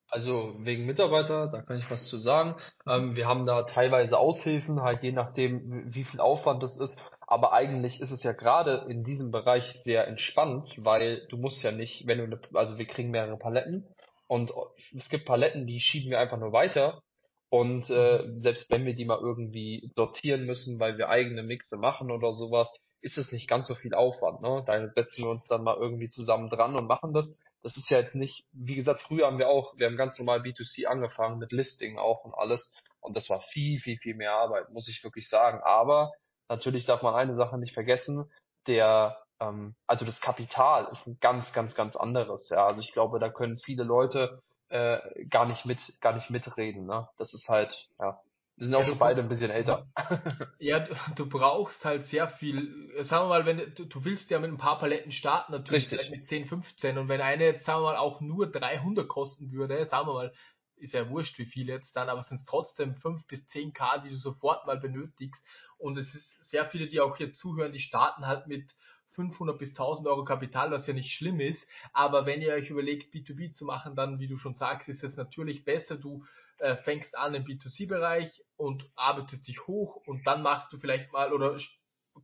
Also 0.09 0.55
wegen 0.59 0.85
Mitarbeiter, 0.85 1.47
da 1.47 1.61
kann 1.61 1.77
ich 1.77 1.89
was 1.89 2.07
zu 2.07 2.17
sagen. 2.17 2.55
Ähm, 2.85 3.15
wir 3.15 3.27
haben 3.27 3.45
da 3.45 3.63
teilweise 3.63 4.17
Aushilfen, 4.17 4.81
halt 4.81 5.03
je 5.03 5.13
nachdem, 5.13 5.93
wie 5.93 6.03
viel 6.03 6.19
Aufwand 6.19 6.63
das 6.63 6.77
ist. 6.77 6.97
Aber 7.27 7.53
eigentlich 7.53 7.99
ist 7.99 8.11
es 8.11 8.23
ja 8.23 8.31
gerade 8.31 8.85
in 8.89 9.03
diesem 9.03 9.31
Bereich 9.31 9.79
sehr 9.83 10.07
entspannt, 10.07 10.73
weil 10.77 11.27
du 11.27 11.37
musst 11.37 11.61
ja 11.61 11.71
nicht, 11.71 12.07
wenn 12.07 12.17
du 12.19 12.23
eine, 12.23 12.39
also 12.53 12.77
wir 12.77 12.85
kriegen 12.85 13.11
mehrere 13.11 13.37
Paletten 13.37 13.85
und 14.27 14.51
es 14.95 15.09
gibt 15.09 15.25
Paletten, 15.25 15.67
die 15.67 15.79
schieben 15.79 16.09
wir 16.09 16.19
einfach 16.19 16.39
nur 16.39 16.53
weiter. 16.53 17.01
Und 17.49 17.89
äh, 17.89 18.23
selbst 18.39 18.69
wenn 18.71 18.85
wir 18.85 18.95
die 18.95 19.05
mal 19.05 19.19
irgendwie 19.19 19.91
sortieren 19.95 20.45
müssen, 20.45 20.79
weil 20.79 20.97
wir 20.97 21.09
eigene 21.09 21.43
Mixe 21.43 21.77
machen 21.77 22.11
oder 22.11 22.33
sowas, 22.33 22.73
ist 23.01 23.17
es 23.17 23.31
nicht 23.31 23.47
ganz 23.47 23.67
so 23.67 23.75
viel 23.75 23.93
Aufwand. 23.93 24.41
Ne? 24.41 24.63
Da 24.65 24.87
setzen 24.89 25.23
wir 25.23 25.29
uns 25.29 25.47
dann 25.47 25.63
mal 25.63 25.77
irgendwie 25.77 26.09
zusammen 26.09 26.49
dran 26.49 26.75
und 26.75 26.87
machen 26.87 27.13
das 27.13 27.35
das 27.63 27.75
ist 27.75 27.89
ja 27.89 27.99
jetzt 27.99 28.15
nicht, 28.15 28.45
wie 28.53 28.75
gesagt, 28.75 29.01
früher 29.01 29.27
haben 29.27 29.39
wir 29.39 29.49
auch, 29.49 29.77
wir 29.77 29.87
haben 29.87 29.97
ganz 29.97 30.17
normal 30.19 30.39
B2C 30.39 30.85
angefangen 30.85 31.37
mit 31.39 31.51
Listing 31.51 31.97
auch 31.97 32.23
und 32.23 32.33
alles 32.33 32.73
und 33.01 33.15
das 33.15 33.29
war 33.29 33.41
viel, 33.51 33.79
viel, 33.79 33.97
viel 33.97 34.15
mehr 34.15 34.33
Arbeit, 34.33 34.69
muss 34.69 34.87
ich 34.87 35.03
wirklich 35.03 35.27
sagen. 35.27 35.59
Aber 35.63 36.11
natürlich 36.49 36.85
darf 36.85 37.01
man 37.03 37.15
eine 37.15 37.35
Sache 37.35 37.57
nicht 37.57 37.73
vergessen, 37.73 38.31
der, 38.67 39.17
ähm, 39.39 39.75
also 39.87 40.05
das 40.05 40.19
Kapital 40.21 40.87
ist 40.91 41.07
ein 41.07 41.17
ganz, 41.21 41.51
ganz, 41.53 41.75
ganz 41.75 41.95
anderes. 41.95 42.49
Ja, 42.49 42.65
also 42.65 42.81
ich 42.81 42.91
glaube, 42.91 43.19
da 43.19 43.29
können 43.29 43.57
viele 43.57 43.83
Leute 43.83 44.41
äh, 44.69 45.25
gar 45.27 45.45
nicht 45.45 45.65
mit, 45.65 45.79
gar 46.01 46.13
nicht 46.13 46.29
mitreden. 46.29 46.85
Ne? 46.85 47.07
Das 47.17 47.33
ist 47.33 47.47
halt, 47.49 47.73
ja, 47.99 48.19
wir 48.57 48.65
sind 48.65 48.75
auch 48.75 48.83
Ja, 48.83 48.85
schon 48.85 48.99
beide 48.99 49.21
ein 49.21 49.29
bisschen 49.29 49.51
älter. 49.51 49.87
Ja, 50.59 50.79
du, 50.79 50.95
du 51.15 51.29
brauchst 51.29 51.83
halt 51.85 52.05
sehr 52.05 52.29
viel. 52.29 52.91
äh, 52.97 53.03
Sagen 53.03 53.25
wir 53.25 53.29
mal, 53.29 53.45
wenn 53.45 53.73
du, 53.75 53.85
du 53.85 54.03
willst 54.05 54.29
ja 54.31 54.39
mit 54.39 54.49
ein 54.51 54.57
paar 54.57 54.79
Paletten 54.79 55.11
starten, 55.11 55.51
natürlich 55.51 55.87
vielleicht 55.87 56.09
Richtig. 56.09 56.11
mit 56.11 56.27
10, 56.27 56.47
15 56.47 56.97
und 56.97 57.09
wenn 57.09 57.21
eine 57.21 57.43
jetzt, 57.45 57.65
sagen 57.65 57.81
wir 57.81 57.91
mal, 57.93 57.97
auch 57.97 58.21
nur 58.21 58.49
300 58.51 59.07
kosten 59.07 59.51
würde, 59.51 59.85
sagen 59.85 60.07
wir 60.07 60.13
mal, 60.13 60.33
ist 60.79 60.93
ja 60.93 61.09
wurscht 61.09 61.37
wie 61.39 61.45
viel 61.45 61.67
jetzt 61.67 61.95
dann, 61.95 62.09
aber 62.09 62.21
es 62.21 62.29
sind 62.29 62.45
trotzdem 62.47 62.95
5 62.95 63.25
bis 63.27 63.45
10 63.47 63.73
K, 63.73 63.99
die 63.99 64.09
du 64.09 64.17
sofort 64.17 64.65
mal 64.67 64.77
benötigst 64.77 65.43
und 65.77 65.97
es 65.97 66.13
ist 66.13 66.43
sehr 66.49 66.65
viele, 66.65 66.87
die 66.87 66.99
auch 66.99 67.17
hier 67.17 67.33
zuhören, 67.33 67.71
die 67.73 67.79
starten 67.79 68.25
halt 68.25 68.47
mit 68.47 68.75
500 69.11 69.57
bis 69.57 69.69
1000 69.69 70.07
Euro 70.07 70.23
Kapital, 70.23 70.69
was 70.71 70.85
ja 70.85 70.93
nicht 70.93 71.11
schlimm 71.11 71.39
ist, 71.39 71.65
aber 71.91 72.25
wenn 72.25 72.41
ihr 72.41 72.53
euch 72.53 72.69
überlegt, 72.69 73.13
B2B 73.13 73.53
zu 73.53 73.65
machen, 73.65 73.95
dann, 73.95 74.19
wie 74.19 74.27
du 74.27 74.37
schon 74.37 74.53
sagst, 74.53 74.89
ist 74.89 75.03
es 75.03 75.17
natürlich 75.17 75.65
besser, 75.65 75.97
du 75.97 76.23
äh, 76.59 76.75
fängst 76.77 77.17
an 77.17 77.33
im 77.33 77.43
B2C-Bereich 77.43 78.43
und 78.57 78.89
arbeitest 78.95 79.47
dich 79.47 79.65
hoch 79.67 79.95
und 80.05 80.25
dann 80.27 80.43
machst 80.43 80.71
du 80.71 80.77
vielleicht 80.77 81.11
mal 81.11 81.33
oder 81.33 81.59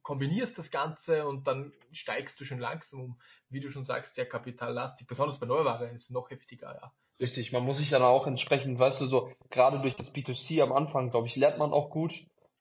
kombinierst 0.01 0.57
das 0.57 0.72
Ganze 0.72 1.27
und 1.27 1.45
dann 1.48 1.74
steigst 1.91 2.39
du 2.39 2.45
schon 2.45 2.60
langsam 2.60 3.00
um, 3.01 3.22
wie 3.50 3.60
du 3.60 3.69
schon 3.69 3.86
sagst, 3.86 4.15
sehr 4.15 4.27
kapitallastig. 4.27 5.07
Besonders 5.07 5.39
bei 5.39 5.45
Neuware 5.45 5.89
ist 5.89 6.05
es 6.05 6.10
noch 6.10 6.29
heftiger, 6.31 6.74
ja. 6.74 6.91
Richtig, 7.24 7.53
man 7.53 7.63
muss 7.63 7.77
sich 7.77 7.89
dann 7.89 8.01
auch 8.01 8.27
entsprechend, 8.27 8.77
weißt 8.77 9.00
du, 9.00 9.06
so 9.06 9.32
gerade 9.50 9.80
durch 9.80 9.96
das 9.96 10.13
B2C 10.13 10.62
am 10.62 10.74
Anfang, 10.74 11.10
glaube 11.10 11.27
ich, 11.27 11.38
lernt 11.38 11.58
man 11.58 11.72
auch 11.72 11.89
gut, 11.89 12.12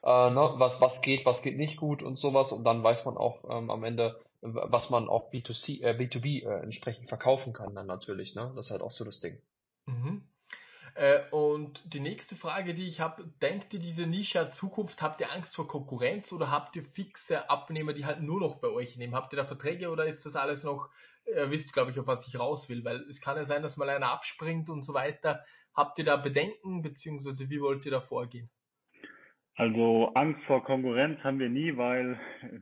äh, 0.05 0.31
ne, 0.31 0.55
was, 0.57 0.81
was 0.81 1.03
geht, 1.03 1.27
was 1.27 1.43
geht 1.43 1.57
nicht 1.57 1.77
gut 1.77 2.01
und 2.01 2.17
sowas 2.17 2.53
und 2.53 2.63
dann 2.63 2.85
weiß 2.85 3.05
man 3.05 3.17
auch 3.17 3.43
ähm, 3.51 3.71
am 3.71 3.83
Ende, 3.83 4.21
was 4.41 4.89
man 4.89 5.09
auch 5.09 5.33
B2C, 5.33 5.83
äh, 5.83 5.99
B2B 5.99 6.45
äh, 6.47 6.63
entsprechend 6.63 7.09
verkaufen 7.09 7.53
kann 7.53 7.75
dann 7.75 7.89
natürlich, 7.89 8.37
ne? 8.37 8.53
Das 8.55 8.67
ist 8.67 8.71
halt 8.71 8.83
auch 8.83 8.93
so 8.93 9.05
das 9.05 9.21
Ding. 9.21 9.37
Mhm. 9.87 10.23
Äh, 10.95 11.21
und 11.31 11.81
die 11.93 12.01
nächste 12.01 12.37
Frage, 12.37 12.75
die 12.75 12.89
ich 12.89 13.01
habe, 13.01 13.25
denkt 13.41 13.73
ihr, 13.73 13.81
diese 13.81 14.07
Nische 14.07 14.41
hat 14.41 14.55
Zukunft? 14.55 15.01
Habt 15.01 15.21
ihr 15.21 15.33
Angst 15.33 15.55
vor 15.55 15.67
Konkurrenz 15.67 16.33
oder 16.33 16.51
habt 16.51 16.77
ihr 16.77 16.85
fixe 16.85 17.49
Abnehmer, 17.49 17.93
die 17.93 18.05
halt 18.05 18.21
nur 18.21 18.41
noch 18.41 18.61
bei 18.61 18.69
euch 18.69 18.97
nehmen? 18.97 19.15
Habt 19.15 19.33
ihr 19.33 19.37
da 19.37 19.45
Verträge 19.45 19.91
oder 19.91 20.07
ist 20.07 20.27
das 20.27 20.37
alles 20.37 20.65
noch, 20.65 20.91
ihr 21.27 21.51
wisst, 21.51 21.73
glaube 21.73 21.91
ich, 21.91 21.99
auf 21.99 22.07
was 22.07 22.27
ich 22.27 22.39
raus 22.39 22.69
will, 22.69 22.85
weil 22.85 22.97
es 23.09 23.21
kann 23.21 23.37
ja 23.37 23.45
sein, 23.45 23.63
dass 23.63 23.77
mal 23.77 23.89
einer 23.89 24.11
abspringt 24.11 24.69
und 24.69 24.83
so 24.83 24.93
weiter. 24.93 25.45
Habt 25.75 25.99
ihr 25.99 26.05
da 26.05 26.17
Bedenken, 26.17 26.83
beziehungsweise 26.83 27.49
wie 27.49 27.61
wollt 27.61 27.87
ihr 27.87 27.93
da 27.93 28.01
vorgehen? 28.03 28.51
Also 29.55 30.13
Angst 30.15 30.43
vor 30.45 30.65
Konkurrenz 30.65 31.23
haben 31.23 31.39
wir 31.39 31.49
nie, 31.49 31.77
weil 31.77 32.19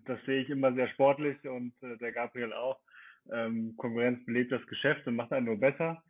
das 0.06 0.18
sehe 0.24 0.42
ich 0.42 0.50
immer 0.50 0.72
sehr 0.74 0.88
sportlich 0.88 1.36
und 1.48 1.72
äh, 1.82 1.96
der 1.98 2.12
Gabriel 2.12 2.52
auch. 2.52 2.80
Ähm, 3.32 3.74
Konkurrenz 3.76 4.24
belebt 4.24 4.50
das 4.50 4.66
Geschäft 4.66 5.06
und 5.06 5.16
macht 5.16 5.32
einen 5.32 5.46
nur 5.46 5.58
besser. 5.58 6.02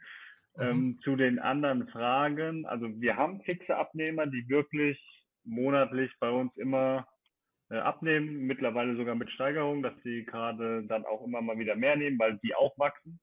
Mhm. 0.60 0.66
Ähm, 0.66 1.00
zu 1.02 1.16
den 1.16 1.38
anderen 1.38 1.88
Fragen, 1.88 2.66
also 2.66 2.88
wir 3.00 3.16
haben 3.16 3.40
fixe 3.42 3.76
Abnehmer, 3.76 4.26
die 4.26 4.48
wirklich 4.48 5.00
monatlich 5.44 6.12
bei 6.20 6.30
uns 6.30 6.54
immer 6.56 7.08
äh, 7.70 7.78
abnehmen, 7.78 8.46
mittlerweile 8.46 8.94
sogar 8.96 9.14
mit 9.14 9.30
Steigerung, 9.30 9.82
dass 9.82 9.94
sie 10.02 10.24
gerade 10.26 10.84
dann 10.84 11.06
auch 11.06 11.24
immer 11.24 11.40
mal 11.40 11.58
wieder 11.58 11.76
mehr 11.76 11.96
nehmen, 11.96 12.18
weil 12.18 12.38
die 12.42 12.54
auch 12.54 12.76
wachsen. 12.78 13.18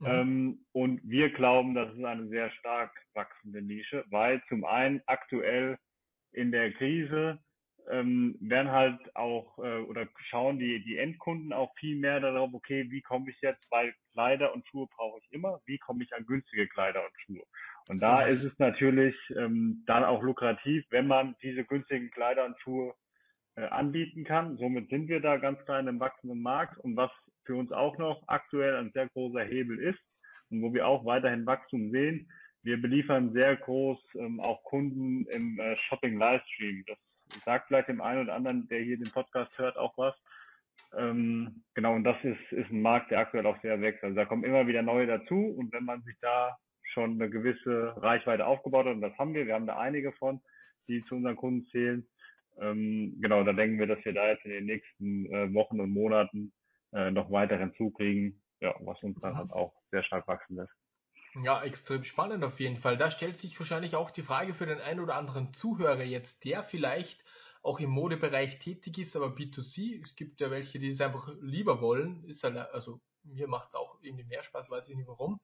Mhm. 0.00 0.06
Ähm, 0.06 0.66
und 0.72 1.00
wir 1.04 1.30
glauben, 1.30 1.74
das 1.74 1.94
ist 1.94 2.04
eine 2.04 2.28
sehr 2.28 2.50
stark 2.52 2.90
wachsende 3.12 3.60
Nische, 3.60 4.04
weil 4.08 4.42
zum 4.48 4.64
einen 4.64 5.02
aktuell 5.06 5.78
in 6.32 6.52
der 6.52 6.72
Krise 6.72 7.38
ähm, 7.90 8.36
werden 8.40 8.70
halt 8.70 9.16
auch 9.16 9.58
äh, 9.58 9.78
oder 9.82 10.06
schauen 10.28 10.58
die, 10.58 10.82
die 10.84 10.98
Endkunden 10.98 11.52
auch 11.52 11.74
viel 11.78 11.96
mehr 11.96 12.20
darauf, 12.20 12.52
okay, 12.54 12.86
wie 12.90 13.02
komme 13.02 13.30
ich 13.30 13.40
jetzt, 13.40 13.70
weil 13.70 13.94
Kleider 14.12 14.54
und 14.54 14.66
Schuhe 14.68 14.86
brauche 14.96 15.18
ich 15.20 15.32
immer, 15.32 15.60
wie 15.66 15.78
komme 15.78 16.04
ich 16.04 16.14
an 16.14 16.26
günstige 16.26 16.68
Kleider 16.68 17.02
und 17.04 17.20
Schuhe? 17.20 17.44
Und 17.88 18.00
da 18.00 18.22
ist 18.22 18.44
es 18.44 18.58
natürlich 18.58 19.16
ähm, 19.36 19.82
dann 19.86 20.04
auch 20.04 20.22
lukrativ, 20.22 20.84
wenn 20.90 21.06
man 21.06 21.34
diese 21.42 21.64
günstigen 21.64 22.10
Kleider 22.10 22.44
und 22.44 22.58
Schuhe 22.60 22.94
äh, 23.56 23.64
anbieten 23.64 24.24
kann. 24.24 24.56
Somit 24.56 24.88
sind 24.88 25.08
wir 25.08 25.20
da 25.20 25.36
ganz 25.36 25.62
klar 25.64 25.80
in 25.80 25.88
einem 25.88 26.00
wachsenden 26.00 26.40
Markt. 26.40 26.78
Und 26.78 26.96
was 26.96 27.10
für 27.44 27.56
uns 27.56 27.72
auch 27.72 27.98
noch 27.98 28.22
aktuell 28.28 28.76
ein 28.76 28.92
sehr 28.92 29.08
großer 29.08 29.42
Hebel 29.42 29.78
ist 29.78 30.00
und 30.50 30.62
wo 30.62 30.72
wir 30.72 30.86
auch 30.86 31.04
weiterhin 31.04 31.46
Wachstum 31.46 31.90
sehen, 31.90 32.30
wir 32.62 32.80
beliefern 32.80 33.32
sehr 33.32 33.56
groß 33.56 33.98
ähm, 34.14 34.40
auch 34.40 34.62
Kunden 34.62 35.26
im 35.26 35.58
äh, 35.58 35.76
Shopping-Livestream. 35.76 36.84
Das 36.86 36.98
sagt 37.44 37.68
vielleicht 37.68 37.88
dem 37.88 38.00
einen 38.00 38.22
oder 38.22 38.34
anderen, 38.34 38.68
der 38.68 38.80
hier 38.80 38.98
den 38.98 39.10
Podcast 39.10 39.56
hört, 39.58 39.76
auch 39.76 39.96
was. 39.96 40.14
Ähm, 40.96 41.64
genau, 41.74 41.94
und 41.94 42.04
das 42.04 42.16
ist, 42.22 42.52
ist 42.52 42.70
ein 42.70 42.82
Markt, 42.82 43.10
der 43.10 43.20
aktuell 43.20 43.46
auch 43.46 43.60
sehr 43.62 43.80
wächst. 43.80 44.04
Also 44.04 44.14
da 44.14 44.24
kommen 44.24 44.44
immer 44.44 44.66
wieder 44.66 44.82
neue 44.82 45.06
dazu 45.06 45.54
und 45.56 45.72
wenn 45.72 45.84
man 45.84 46.02
sich 46.02 46.16
da 46.20 46.56
schon 46.92 47.12
eine 47.12 47.30
gewisse 47.30 47.94
Reichweite 47.96 48.46
aufgebaut 48.46 48.86
hat, 48.86 48.94
und 48.94 49.00
das 49.00 49.16
haben 49.18 49.34
wir, 49.34 49.46
wir 49.46 49.54
haben 49.54 49.66
da 49.66 49.78
einige 49.78 50.12
von, 50.12 50.40
die 50.88 51.04
zu 51.04 51.16
unseren 51.16 51.36
Kunden 51.36 51.66
zählen, 51.68 52.06
ähm, 52.60 53.16
genau, 53.20 53.42
da 53.44 53.52
denken 53.52 53.78
wir, 53.78 53.86
dass 53.86 54.04
wir 54.04 54.12
da 54.12 54.28
jetzt 54.28 54.44
in 54.44 54.50
den 54.50 54.66
nächsten 54.66 55.26
äh, 55.32 55.54
Wochen 55.54 55.80
und 55.80 55.90
Monaten 55.90 56.52
äh, 56.92 57.10
noch 57.10 57.30
weiter 57.30 57.56
hinzukriegen, 57.56 58.42
ja, 58.60 58.74
was 58.80 59.02
uns 59.02 59.18
dann 59.20 59.36
halt 59.36 59.50
auch 59.52 59.72
sehr 59.90 60.02
stark 60.02 60.28
wachsen 60.28 60.56
lässt. 60.56 60.72
Ja, 61.34 61.62
extrem 61.62 62.04
spannend 62.04 62.44
auf 62.44 62.60
jeden 62.60 62.76
Fall. 62.76 62.98
Da 62.98 63.10
stellt 63.10 63.38
sich 63.38 63.58
wahrscheinlich 63.58 63.96
auch 63.96 64.10
die 64.10 64.22
Frage 64.22 64.52
für 64.54 64.66
den 64.66 64.80
einen 64.80 65.00
oder 65.00 65.14
anderen 65.14 65.52
Zuhörer 65.54 66.02
jetzt, 66.02 66.44
der 66.44 66.62
vielleicht 66.64 67.24
auch 67.62 67.80
im 67.80 67.90
Modebereich 67.90 68.58
tätig 68.58 68.98
ist, 68.98 69.16
aber 69.16 69.28
B2C, 69.28 70.02
es 70.04 70.14
gibt 70.14 70.40
ja 70.40 70.50
welche, 70.50 70.78
die 70.78 70.90
es 70.90 71.00
einfach 71.00 71.30
lieber 71.40 71.80
wollen, 71.80 72.24
ist 72.24 72.42
halt, 72.44 72.56
also 72.56 73.00
mir 73.22 73.46
macht 73.48 73.68
es 73.68 73.74
auch 73.74 73.98
irgendwie 74.02 74.24
mehr 74.24 74.42
Spaß, 74.42 74.68
weiß 74.68 74.88
ich 74.88 74.96
nicht 74.96 75.06
warum. 75.08 75.40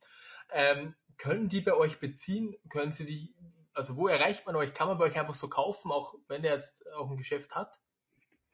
Ähm, 0.51 0.95
können 1.17 1.49
die 1.49 1.61
bei 1.61 1.75
euch 1.75 1.99
beziehen? 2.01 2.57
Können 2.69 2.93
sie 2.93 3.05
sich, 3.05 3.35
also 3.73 3.97
wo 3.97 4.09
erreicht 4.09 4.45
man 4.47 4.57
euch? 4.57 4.75
Kann 4.75 4.89
man 4.89 4.99
bei 4.99 5.05
euch 5.07 5.19
einfach 5.19 5.37
so 5.37 5.49
kaufen, 5.49 5.91
auch 5.91 6.15
wenn 6.27 6.43
der 6.43 6.57
jetzt 6.57 6.87
auch 6.95 7.11
ein 7.11 7.17
Geschäft 7.17 7.53
hat? 7.53 7.73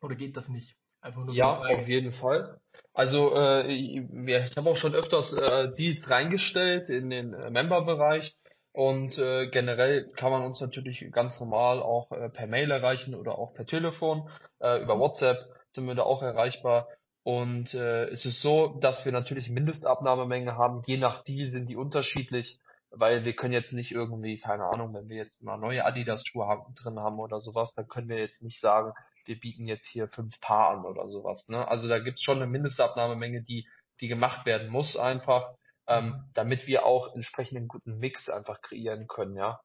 Oder 0.00 0.14
geht 0.14 0.36
das 0.36 0.48
nicht? 0.48 0.76
Einfach 1.04 1.22
nur 1.22 1.34
ja, 1.34 1.58
auf 1.58 1.86
jeden 1.86 2.12
Fall. 2.12 2.58
Also 2.94 3.36
äh, 3.36 3.70
ich, 3.70 4.56
habe 4.56 4.70
auch 4.70 4.76
schon 4.76 4.94
öfters 4.94 5.34
äh, 5.34 5.74
Deals 5.74 6.08
reingestellt 6.08 6.88
in 6.88 7.10
den 7.10 7.34
äh, 7.34 7.50
Member-Bereich 7.50 8.34
und 8.72 9.18
äh, 9.18 9.48
generell 9.50 10.10
kann 10.16 10.30
man 10.30 10.44
uns 10.44 10.62
natürlich 10.62 11.06
ganz 11.12 11.38
normal 11.40 11.82
auch 11.82 12.10
äh, 12.10 12.30
per 12.30 12.46
Mail 12.46 12.70
erreichen 12.70 13.14
oder 13.14 13.38
auch 13.38 13.52
per 13.52 13.66
Telefon. 13.66 14.30
Äh, 14.60 14.82
über 14.82 14.98
WhatsApp 14.98 15.44
sind 15.74 15.86
wir 15.86 15.94
da 15.94 16.04
auch 16.04 16.22
erreichbar. 16.22 16.88
Und 17.22 17.74
äh, 17.74 18.06
es 18.06 18.24
ist 18.24 18.40
so, 18.40 18.78
dass 18.80 19.04
wir 19.04 19.12
natürlich 19.12 19.50
Mindestabnahmemenge 19.50 20.56
haben. 20.56 20.80
Je 20.86 20.96
nach 20.96 21.22
Deal 21.22 21.50
sind 21.50 21.68
die 21.68 21.76
unterschiedlich, 21.76 22.60
weil 22.90 23.26
wir 23.26 23.34
können 23.34 23.52
jetzt 23.52 23.74
nicht 23.74 23.92
irgendwie, 23.92 24.38
keine 24.38 24.64
Ahnung, 24.64 24.94
wenn 24.94 25.10
wir 25.10 25.16
jetzt 25.16 25.42
mal 25.42 25.58
neue 25.58 25.84
Adidas-Schuhe 25.84 26.64
drin 26.82 26.98
haben 26.98 27.18
oder 27.18 27.40
sowas, 27.40 27.74
dann 27.74 27.88
können 27.88 28.08
wir 28.08 28.18
jetzt 28.18 28.42
nicht 28.42 28.60
sagen, 28.60 28.94
wir 29.24 29.38
bieten 29.38 29.66
jetzt 29.66 29.86
hier 29.86 30.08
fünf 30.08 30.38
Paar 30.40 30.70
an 30.70 30.84
oder 30.84 31.06
sowas. 31.08 31.48
Ne? 31.48 31.66
Also 31.66 31.88
da 31.88 31.98
gibt's 31.98 32.22
schon 32.22 32.36
eine 32.36 32.46
Mindestabnahmemenge, 32.46 33.42
die, 33.42 33.68
die 34.00 34.08
gemacht 34.08 34.46
werden 34.46 34.68
muss 34.68 34.96
einfach, 34.96 35.54
ähm, 35.86 36.06
mhm. 36.06 36.30
damit 36.34 36.66
wir 36.66 36.84
auch 36.84 37.14
entsprechend 37.14 37.58
einen 37.58 37.68
guten 37.68 37.98
Mix 37.98 38.28
einfach 38.28 38.60
kreieren 38.60 39.06
können, 39.06 39.36
ja. 39.36 39.60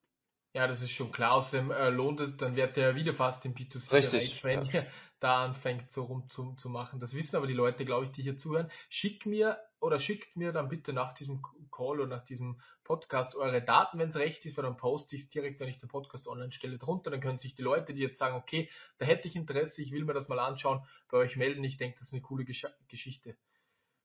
Ja, 0.53 0.67
das 0.67 0.81
ist 0.81 0.91
schon 0.91 1.11
klar. 1.11 1.33
Außerdem 1.33 1.71
äh, 1.71 1.89
lohnt 1.89 2.19
es, 2.21 2.35
dann 2.37 2.55
wird 2.55 2.75
der 2.75 2.95
wieder 2.95 3.13
fast 3.13 3.45
im 3.45 3.53
B2C 3.53 3.91
Richtig, 3.91 4.43
wenn 4.43 4.65
ja. 4.65 4.73
ihr 4.73 4.87
da 5.19 5.43
anfängt, 5.43 5.91
so 5.91 6.03
rum 6.03 6.29
zu, 6.29 6.53
zu 6.55 6.69
machen. 6.69 6.99
Das 6.99 7.13
wissen 7.13 7.35
aber 7.35 7.45
die 7.45 7.53
Leute, 7.53 7.85
glaube 7.85 8.05
ich, 8.05 8.11
die 8.11 8.23
hier 8.23 8.37
zuhören. 8.37 8.71
Schickt 8.89 9.25
mir 9.25 9.59
oder 9.79 9.99
schickt 9.99 10.35
mir 10.35 10.51
dann 10.51 10.69
bitte 10.69 10.93
nach 10.93 11.13
diesem 11.13 11.41
Call 11.71 11.99
oder 11.99 12.07
nach 12.07 12.23
diesem 12.23 12.61
Podcast 12.83 13.35
eure 13.35 13.61
Daten, 13.61 13.99
wenn 13.99 14.09
es 14.09 14.15
recht 14.15 14.43
ist, 14.45 14.57
weil 14.57 14.63
dann 14.63 14.77
poste 14.77 15.15
ich 15.15 15.23
es 15.23 15.29
direkt, 15.29 15.59
wenn 15.59 15.69
ich 15.69 15.77
den 15.77 15.89
Podcast 15.89 16.27
online 16.27 16.51
stelle, 16.51 16.77
drunter. 16.77 17.11
Dann 17.11 17.21
können 17.21 17.37
sich 17.37 17.53
die 17.53 17.61
Leute, 17.61 17.93
die 17.93 18.01
jetzt 18.01 18.17
sagen, 18.17 18.35
okay, 18.35 18.69
da 18.97 19.05
hätte 19.05 19.27
ich 19.27 19.35
Interesse, 19.35 19.81
ich 19.81 19.91
will 19.91 20.05
mir 20.05 20.13
das 20.13 20.29
mal 20.29 20.39
anschauen, 20.39 20.81
bei 21.11 21.17
euch 21.17 21.35
melden. 21.35 21.63
Ich 21.63 21.77
denke, 21.77 21.97
das 21.99 22.07
ist 22.07 22.13
eine 22.13 22.21
coole 22.21 22.45
Gesch 22.45 22.65
Geschichte, 22.87 23.35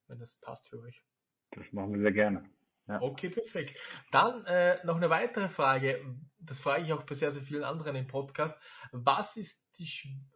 wenn 0.08 0.18
das 0.18 0.36
passt 0.40 0.68
für 0.68 0.80
euch. 0.80 1.02
Das 1.52 1.72
machen 1.72 1.94
wir 1.94 2.00
sehr 2.00 2.12
gerne. 2.12 2.44
Ja. 2.86 3.00
Okay, 3.00 3.30
perfekt. 3.30 3.78
Dann 4.10 4.44
äh, 4.44 4.84
noch 4.84 4.96
eine 4.96 5.08
weitere 5.08 5.48
Frage. 5.48 6.04
Das 6.38 6.60
frage 6.60 6.84
ich 6.84 6.92
auch 6.92 7.04
bei 7.04 7.14
sehr, 7.14 7.32
sehr 7.32 7.42
vielen 7.42 7.64
anderen 7.64 7.96
im 7.96 8.06
Podcast. 8.06 8.54
Was 8.92 9.34
ist 9.36 9.58
die, 9.78 9.88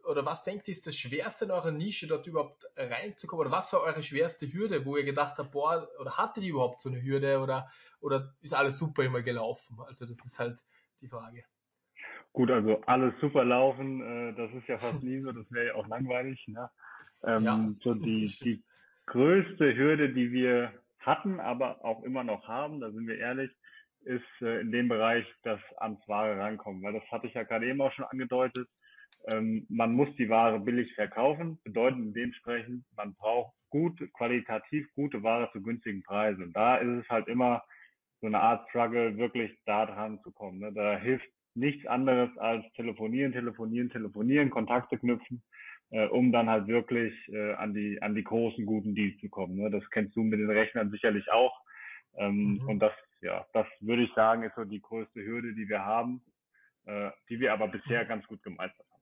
oder 0.03 0.25
was 0.25 0.43
denkt 0.43 0.67
ihr, 0.67 0.73
ist 0.73 0.85
das 0.85 0.95
Schwerste 0.95 1.45
in 1.45 1.51
eurer 1.51 1.71
Nische, 1.71 2.07
dort 2.07 2.25
überhaupt 2.25 2.65
reinzukommen? 2.75 3.45
Oder 3.45 3.55
was 3.55 3.71
war 3.71 3.81
eure 3.81 4.01
schwerste 4.01 4.51
Hürde, 4.51 4.85
wo 4.85 4.97
ihr 4.97 5.03
gedacht 5.05 5.37
habt, 5.37 5.51
boah, 5.51 5.87
oder 5.99 6.17
hattet 6.17 6.43
ihr 6.43 6.51
überhaupt 6.51 6.81
so 6.81 6.89
eine 6.89 7.01
Hürde 7.01 7.39
oder, 7.39 7.69
oder 8.01 8.33
ist 8.41 8.53
alles 8.53 8.79
super 8.79 9.03
immer 9.03 9.21
gelaufen? 9.21 9.77
Also 9.85 10.05
das 10.05 10.17
ist 10.25 10.39
halt 10.39 10.57
die 11.01 11.07
Frage. 11.07 11.43
Gut, 12.33 12.51
also 12.51 12.81
alles 12.81 13.13
super 13.21 13.43
laufen, 13.43 14.01
äh, 14.01 14.35
das 14.35 14.51
ist 14.53 14.67
ja 14.67 14.77
fast 14.77 15.03
nie 15.03 15.21
so, 15.21 15.31
das 15.31 15.51
wäre 15.51 15.67
ja 15.67 15.75
auch 15.75 15.87
langweilig. 15.87 16.47
Ne? 16.47 16.69
Ähm, 17.21 17.43
ja, 17.43 17.69
so 17.83 17.93
die, 17.95 18.33
die 18.45 18.63
größte 19.07 19.75
Hürde, 19.75 20.13
die 20.13 20.31
wir 20.31 20.71
hatten, 20.99 21.39
aber 21.39 21.83
auch 21.83 22.03
immer 22.03 22.23
noch 22.23 22.47
haben, 22.47 22.79
da 22.79 22.91
sind 22.91 23.07
wir 23.07 23.17
ehrlich, 23.17 23.51
ist 24.03 24.41
äh, 24.41 24.61
in 24.61 24.71
dem 24.71 24.87
Bereich 24.87 25.25
das 25.43 25.59
ans 25.77 25.99
Ware 26.07 26.37
rankommen. 26.37 26.81
Weil 26.83 26.93
das 26.93 27.11
hatte 27.11 27.27
ich 27.27 27.33
ja 27.33 27.43
gerade 27.43 27.67
eben 27.67 27.81
auch 27.81 27.91
schon 27.93 28.05
angedeutet. 28.05 28.67
Ähm, 29.31 29.65
man 29.69 29.93
muss 29.93 30.09
die 30.17 30.29
Ware 30.29 30.59
billig 30.59 30.93
verkaufen, 30.95 31.59
bedeutet 31.63 32.15
dementsprechend, 32.15 32.85
man 32.95 33.15
braucht 33.15 33.53
gut, 33.69 33.99
qualitativ 34.13 34.87
gute 34.95 35.21
Ware 35.23 35.49
zu 35.51 35.61
günstigen 35.61 36.03
Preisen. 36.03 36.43
Und 36.43 36.53
da 36.53 36.77
ist 36.77 37.03
es 37.03 37.09
halt 37.09 37.27
immer 37.27 37.63
so 38.21 38.27
eine 38.27 38.39
Art 38.39 38.67
Struggle, 38.69 39.17
wirklich 39.17 39.51
da 39.65 39.85
dran 39.85 40.19
zu 40.23 40.31
kommen. 40.31 40.59
Ne? 40.59 40.73
Da 40.73 40.97
hilft 40.97 41.27
nichts 41.55 41.85
anderes 41.85 42.35
als 42.37 42.65
telefonieren, 42.73 43.33
telefonieren, 43.33 43.89
telefonieren, 43.89 44.49
Kontakte 44.49 44.97
knüpfen 44.97 45.43
äh, 45.91 46.07
um 46.07 46.31
dann 46.31 46.49
halt 46.49 46.67
wirklich 46.67 47.13
äh, 47.29 47.53
an 47.53 47.73
die 47.73 48.01
an 48.01 48.15
die 48.15 48.23
großen 48.23 48.65
guten 48.65 48.95
Deals 48.95 49.19
zu 49.19 49.29
kommen. 49.29 49.55
Ne? 49.55 49.69
Das 49.69 49.87
kennst 49.91 50.15
du 50.15 50.23
mit 50.23 50.39
den 50.39 50.49
Rechnern 50.49 50.91
sicherlich 50.91 51.31
auch. 51.31 51.59
Ähm, 52.17 52.59
mhm. 52.61 52.69
Und 52.69 52.79
das, 52.79 52.93
ja, 53.21 53.45
das 53.53 53.67
würde 53.79 54.03
ich 54.03 54.13
sagen, 54.13 54.43
ist 54.43 54.55
so 54.55 54.65
die 54.65 54.81
größte 54.81 55.23
Hürde, 55.23 55.53
die 55.53 55.69
wir 55.69 55.85
haben, 55.85 56.21
äh, 56.85 57.11
die 57.29 57.39
wir 57.39 57.53
aber 57.53 57.67
bisher 57.67 58.03
mhm. 58.03 58.07
ganz 58.07 58.27
gut 58.27 58.43
gemeistert 58.43 58.85
haben. 58.91 58.99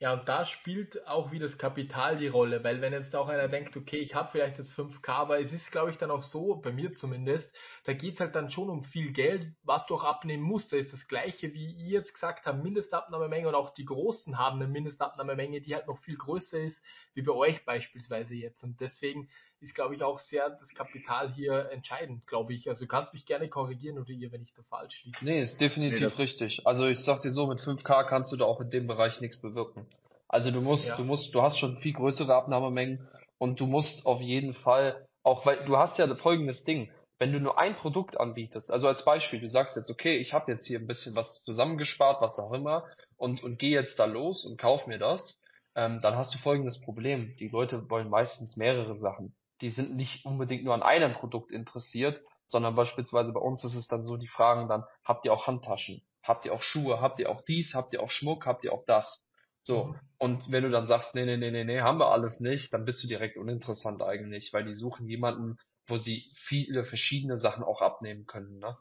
Ja, 0.00 0.12
und 0.12 0.28
da 0.28 0.46
spielt 0.46 1.04
auch 1.08 1.32
wie 1.32 1.40
das 1.40 1.58
Kapital 1.58 2.18
die 2.18 2.28
Rolle, 2.28 2.62
weil 2.62 2.80
wenn 2.80 2.92
jetzt 2.92 3.16
auch 3.16 3.28
einer 3.28 3.48
denkt, 3.48 3.76
okay, 3.76 3.96
ich 3.96 4.14
habe 4.14 4.30
vielleicht 4.30 4.56
das 4.56 4.72
5K, 4.76 5.08
aber 5.08 5.40
es 5.40 5.52
ist, 5.52 5.72
glaube 5.72 5.90
ich, 5.90 5.98
dann 5.98 6.12
auch 6.12 6.22
so, 6.22 6.54
bei 6.56 6.70
mir 6.70 6.94
zumindest, 6.94 7.52
da 7.88 7.94
geht's 7.94 8.20
halt 8.20 8.34
dann 8.34 8.50
schon 8.50 8.68
um 8.68 8.84
viel 8.84 9.14
Geld, 9.14 9.50
was 9.62 9.86
du 9.86 9.94
auch 9.94 10.04
abnehmen 10.04 10.42
musst. 10.42 10.70
Da 10.70 10.76
ist 10.76 10.92
das 10.92 11.08
gleiche, 11.08 11.54
wie 11.54 11.72
ihr 11.72 11.88
jetzt 12.00 12.12
gesagt 12.12 12.44
habt, 12.44 12.62
Mindestabnahmemenge 12.62 13.48
und 13.48 13.54
auch 13.54 13.70
die 13.70 13.86
Großen 13.86 14.36
haben 14.36 14.60
eine 14.60 14.70
Mindestabnahmemenge, 14.70 15.62
die 15.62 15.74
halt 15.74 15.86
noch 15.86 15.98
viel 16.00 16.18
größer 16.18 16.60
ist, 16.60 16.84
wie 17.14 17.22
bei 17.22 17.32
euch 17.32 17.64
beispielsweise 17.64 18.34
jetzt. 18.34 18.62
Und 18.62 18.78
deswegen 18.82 19.30
ist, 19.60 19.74
glaube 19.74 19.94
ich, 19.94 20.02
auch 20.02 20.18
sehr 20.18 20.50
das 20.50 20.68
Kapital 20.74 21.32
hier 21.32 21.70
entscheidend, 21.70 22.26
glaube 22.26 22.52
ich. 22.52 22.68
Also 22.68 22.84
du 22.84 22.88
kannst 22.88 23.14
mich 23.14 23.24
gerne 23.24 23.48
korrigieren 23.48 23.98
oder 23.98 24.10
ihr, 24.10 24.30
wenn 24.32 24.42
ich 24.42 24.52
da 24.52 24.62
falsch 24.64 25.02
liege. 25.06 25.18
Nee, 25.22 25.40
ist 25.40 25.58
definitiv 25.58 26.14
nee, 26.14 26.22
richtig. 26.22 26.60
Also 26.66 26.84
ich 26.84 26.98
sag 26.98 27.22
dir 27.22 27.30
so, 27.30 27.46
mit 27.46 27.60
5K 27.60 28.04
kannst 28.04 28.30
du 28.32 28.36
da 28.36 28.44
auch 28.44 28.60
in 28.60 28.68
dem 28.68 28.86
Bereich 28.86 29.22
nichts 29.22 29.40
bewirken. 29.40 29.86
Also 30.28 30.50
du 30.50 30.60
musst, 30.60 30.86
ja. 30.86 30.96
du 30.98 31.04
musst, 31.04 31.34
du 31.34 31.40
hast 31.40 31.56
schon 31.56 31.78
viel 31.78 31.94
größere 31.94 32.34
Abnahmemengen 32.34 33.08
und 33.38 33.60
du 33.60 33.66
musst 33.66 34.04
auf 34.04 34.20
jeden 34.20 34.52
Fall, 34.52 35.08
auch 35.22 35.46
weil 35.46 35.64
du 35.64 35.78
hast 35.78 35.96
ja 35.96 36.14
folgendes 36.16 36.64
Ding, 36.64 36.90
wenn 37.18 37.32
du 37.32 37.40
nur 37.40 37.58
ein 37.58 37.74
Produkt 37.76 38.18
anbietest, 38.18 38.70
also 38.70 38.86
als 38.86 39.04
Beispiel, 39.04 39.40
du 39.40 39.48
sagst 39.48 39.76
jetzt, 39.76 39.90
okay, 39.90 40.18
ich 40.18 40.32
habe 40.32 40.52
jetzt 40.52 40.66
hier 40.66 40.78
ein 40.78 40.86
bisschen 40.86 41.16
was 41.16 41.42
zusammengespart, 41.44 42.20
was 42.20 42.38
auch 42.38 42.52
immer, 42.52 42.84
und, 43.16 43.42
und 43.42 43.58
gehe 43.58 43.80
jetzt 43.80 43.98
da 43.98 44.04
los 44.04 44.44
und 44.44 44.58
kauf 44.58 44.86
mir 44.86 44.98
das, 44.98 45.40
ähm, 45.74 46.00
dann 46.00 46.16
hast 46.16 46.34
du 46.34 46.38
folgendes 46.38 46.80
Problem. 46.80 47.36
Die 47.38 47.48
Leute 47.48 47.88
wollen 47.90 48.08
meistens 48.08 48.56
mehrere 48.56 48.94
Sachen. 48.94 49.34
Die 49.60 49.70
sind 49.70 49.96
nicht 49.96 50.24
unbedingt 50.24 50.64
nur 50.64 50.74
an 50.74 50.82
einem 50.82 51.12
Produkt 51.12 51.50
interessiert, 51.50 52.20
sondern 52.46 52.76
beispielsweise 52.76 53.32
bei 53.32 53.40
uns 53.40 53.64
ist 53.64 53.74
es 53.74 53.88
dann 53.88 54.04
so, 54.04 54.16
die 54.16 54.28
fragen 54.28 54.68
dann, 54.68 54.84
habt 55.04 55.24
ihr 55.24 55.32
auch 55.32 55.46
Handtaschen? 55.46 56.02
Habt 56.22 56.46
ihr 56.46 56.52
auch 56.52 56.62
Schuhe? 56.62 57.00
Habt 57.00 57.18
ihr 57.18 57.30
auch 57.30 57.42
dies? 57.42 57.74
Habt 57.74 57.92
ihr 57.94 58.02
auch 58.02 58.10
Schmuck? 58.10 58.46
Habt 58.46 58.64
ihr 58.64 58.72
auch 58.72 58.84
das? 58.86 59.22
So. 59.62 59.84
Mhm. 59.84 60.00
Und 60.18 60.50
wenn 60.50 60.64
du 60.64 60.70
dann 60.70 60.86
sagst, 60.86 61.14
nee, 61.14 61.24
nee, 61.24 61.36
nee, 61.36 61.50
nee, 61.50 61.64
nee, 61.64 61.80
haben 61.80 61.98
wir 61.98 62.10
alles 62.10 62.40
nicht, 62.40 62.72
dann 62.72 62.84
bist 62.84 63.02
du 63.02 63.08
direkt 63.08 63.36
uninteressant 63.36 64.02
eigentlich, 64.02 64.52
weil 64.52 64.64
die 64.64 64.74
suchen 64.74 65.06
jemanden, 65.06 65.58
wo 65.88 65.96
sie 65.96 66.30
viele 66.34 66.84
verschiedene 66.84 67.36
Sachen 67.36 67.64
auch 67.64 67.82
abnehmen 67.82 68.26
können, 68.26 68.58
ne? 68.58 68.76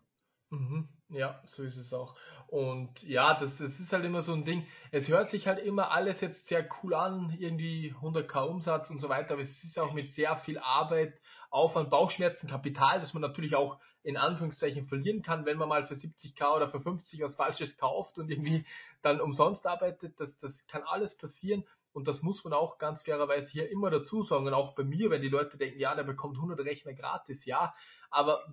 Mhm. 0.49 0.87
Ja, 1.09 1.41
so 1.45 1.63
ist 1.63 1.77
es 1.77 1.93
auch. 1.93 2.15
Und 2.47 3.01
ja, 3.03 3.39
das, 3.39 3.57
das 3.57 3.79
ist 3.79 3.91
halt 3.91 4.05
immer 4.05 4.21
so 4.21 4.33
ein 4.33 4.45
Ding. 4.45 4.65
Es 4.91 5.07
hört 5.07 5.29
sich 5.29 5.47
halt 5.47 5.59
immer 5.59 5.91
alles 5.91 6.21
jetzt 6.21 6.47
sehr 6.47 6.67
cool 6.81 6.93
an, 6.93 7.35
irgendwie 7.39 7.93
100k 8.01 8.45
Umsatz 8.45 8.89
und 8.89 8.99
so 8.99 9.09
weiter, 9.09 9.33
aber 9.33 9.41
es 9.41 9.63
ist 9.63 9.79
auch 9.79 9.93
mit 9.93 10.09
sehr 10.11 10.37
viel 10.37 10.57
Arbeit, 10.59 11.13
Aufwand, 11.49 11.89
Bauchschmerzen, 11.89 12.49
Kapital, 12.49 12.99
das 12.99 13.13
man 13.13 13.21
natürlich 13.21 13.55
auch 13.55 13.79
in 14.03 14.17
Anführungszeichen 14.17 14.87
verlieren 14.87 15.21
kann, 15.21 15.45
wenn 15.45 15.57
man 15.57 15.67
mal 15.69 15.85
für 15.87 15.95
70k 15.95 16.55
oder 16.55 16.69
für 16.69 16.81
50 16.81 17.21
was 17.21 17.35
Falsches 17.35 17.75
kauft 17.77 18.17
und 18.17 18.29
irgendwie 18.29 18.65
dann 19.01 19.19
umsonst 19.19 19.65
arbeitet. 19.65 20.19
Das, 20.19 20.37
das 20.39 20.65
kann 20.67 20.83
alles 20.83 21.17
passieren. 21.17 21.65
Und 21.93 22.07
das 22.07 22.21
muss 22.21 22.43
man 22.43 22.53
auch 22.53 22.77
ganz 22.77 23.01
fairerweise 23.01 23.49
hier 23.49 23.69
immer 23.69 23.89
dazu 23.89 24.23
sagen. 24.23 24.45
Und 24.45 24.53
auch 24.53 24.75
bei 24.75 24.83
mir, 24.83 25.09
wenn 25.09 25.21
die 25.21 25.29
Leute 25.29 25.57
denken, 25.57 25.79
ja, 25.79 25.95
der 25.95 26.03
bekommt 26.03 26.35
100 26.35 26.59
Rechner 26.59 26.93
gratis, 26.93 27.45
ja. 27.45 27.73
Aber 28.09 28.43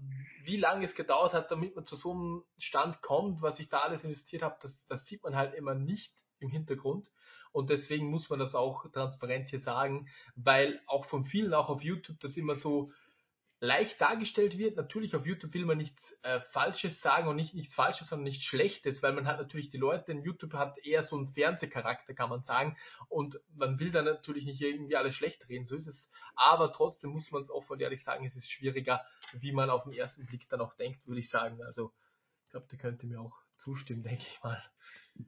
wie 0.44 0.56
lange 0.56 0.86
es 0.86 0.94
gedauert 0.94 1.32
hat, 1.32 1.50
damit 1.50 1.76
man 1.76 1.84
zu 1.84 1.96
so 1.96 2.12
einem 2.12 2.44
Stand 2.58 3.02
kommt, 3.02 3.42
was 3.42 3.58
ich 3.60 3.68
da 3.68 3.80
alles 3.80 4.04
investiert 4.04 4.42
habe, 4.42 4.56
das, 4.62 4.86
das 4.88 5.04
sieht 5.06 5.22
man 5.22 5.36
halt 5.36 5.54
immer 5.54 5.74
nicht 5.74 6.12
im 6.38 6.48
Hintergrund. 6.48 7.10
Und 7.52 7.70
deswegen 7.70 8.10
muss 8.10 8.30
man 8.30 8.40
das 8.40 8.54
auch 8.54 8.90
transparent 8.90 9.50
hier 9.50 9.60
sagen, 9.60 10.08
weil 10.34 10.80
auch 10.86 11.04
von 11.04 11.24
vielen, 11.24 11.54
auch 11.54 11.68
auf 11.68 11.82
YouTube, 11.82 12.18
das 12.20 12.36
immer 12.36 12.56
so 12.56 12.88
leicht 13.64 14.00
dargestellt 14.00 14.59
wird. 14.59 14.76
Natürlich 14.76 15.16
auf 15.16 15.26
YouTube 15.26 15.54
will 15.54 15.64
man 15.64 15.78
nichts 15.78 16.16
äh, 16.23 16.40
Falsches 16.52 17.00
sagen 17.00 17.28
und 17.28 17.37
nicht 17.37 17.54
nichts 17.54 17.75
Falsches, 17.75 18.09
sondern 18.09 18.25
nichts 18.25 18.44
Schlechtes, 18.44 19.02
weil 19.02 19.12
man 19.12 19.26
hat 19.26 19.38
natürlich 19.38 19.71
die 19.71 19.78
Leute, 19.78 20.12
in 20.12 20.23
YouTube 20.23 20.52
hat 20.52 20.78
eher 20.85 21.02
so 21.02 21.16
einen 21.16 21.28
Fernsehcharakter, 21.28 22.14
kann 22.14 22.30
man 22.30 22.42
sagen, 22.42 22.76
und 23.09 23.40
man 23.56 23.78
will 23.78 23.90
da 23.90 24.02
natürlich 24.02 24.44
nicht 24.44 24.61
irgendwie 24.61 24.97
alles 24.97 25.14
schlecht 25.14 25.49
reden, 25.49 25.66
so 25.66 25.76
ist 25.76 25.87
es. 25.87 26.11
Aber 26.37 26.73
trotzdem 26.73 27.11
muss 27.11 27.30
man 27.30 27.42
es 27.42 27.50
offen 27.50 27.73
und 27.73 27.80
ehrlich 27.80 28.04
sagen, 28.04 28.25
es 28.26 28.37
ist 28.37 28.50
schwieriger, 28.50 29.00
wie 29.33 29.52
man 29.52 29.71
auf 29.71 29.85
den 29.85 29.94
ersten 29.94 30.26
Blick 30.26 30.49
dann 30.49 30.61
auch 30.61 30.75
denkt, 30.75 31.06
würde 31.06 31.21
ich 31.21 31.30
sagen. 31.30 31.62
Also 31.62 31.92
ich 32.44 32.50
glaube, 32.50 32.66
da 32.71 32.76
könnte 32.76 33.06
mir 33.06 33.21
auch 33.21 33.38
zustimmen, 33.56 34.02
denke 34.02 34.23
ich 34.23 34.40
mal. 34.42 34.62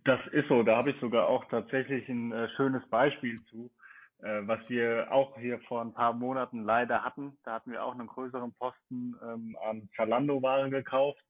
Das 0.04 0.20
ist 0.32 0.48
so, 0.48 0.62
da 0.62 0.76
habe 0.76 0.90
ich 0.90 1.00
sogar 1.00 1.28
auch 1.28 1.44
tatsächlich 1.48 2.08
ein 2.08 2.32
äh, 2.32 2.48
schönes 2.56 2.86
Beispiel 2.90 3.40
zu 3.50 3.70
was 4.18 4.60
wir 4.68 5.12
auch 5.12 5.38
hier 5.38 5.60
vor 5.68 5.82
ein 5.82 5.92
paar 5.92 6.12
Monaten 6.12 6.64
leider 6.64 7.04
hatten. 7.04 7.36
Da 7.44 7.54
hatten 7.54 7.70
wir 7.70 7.84
auch 7.84 7.92
einen 7.92 8.06
größeren 8.06 8.54
Posten 8.54 9.14
ähm, 9.22 9.56
an 9.62 9.88
Zalando-Ware 9.96 10.70
gekauft. 10.70 11.22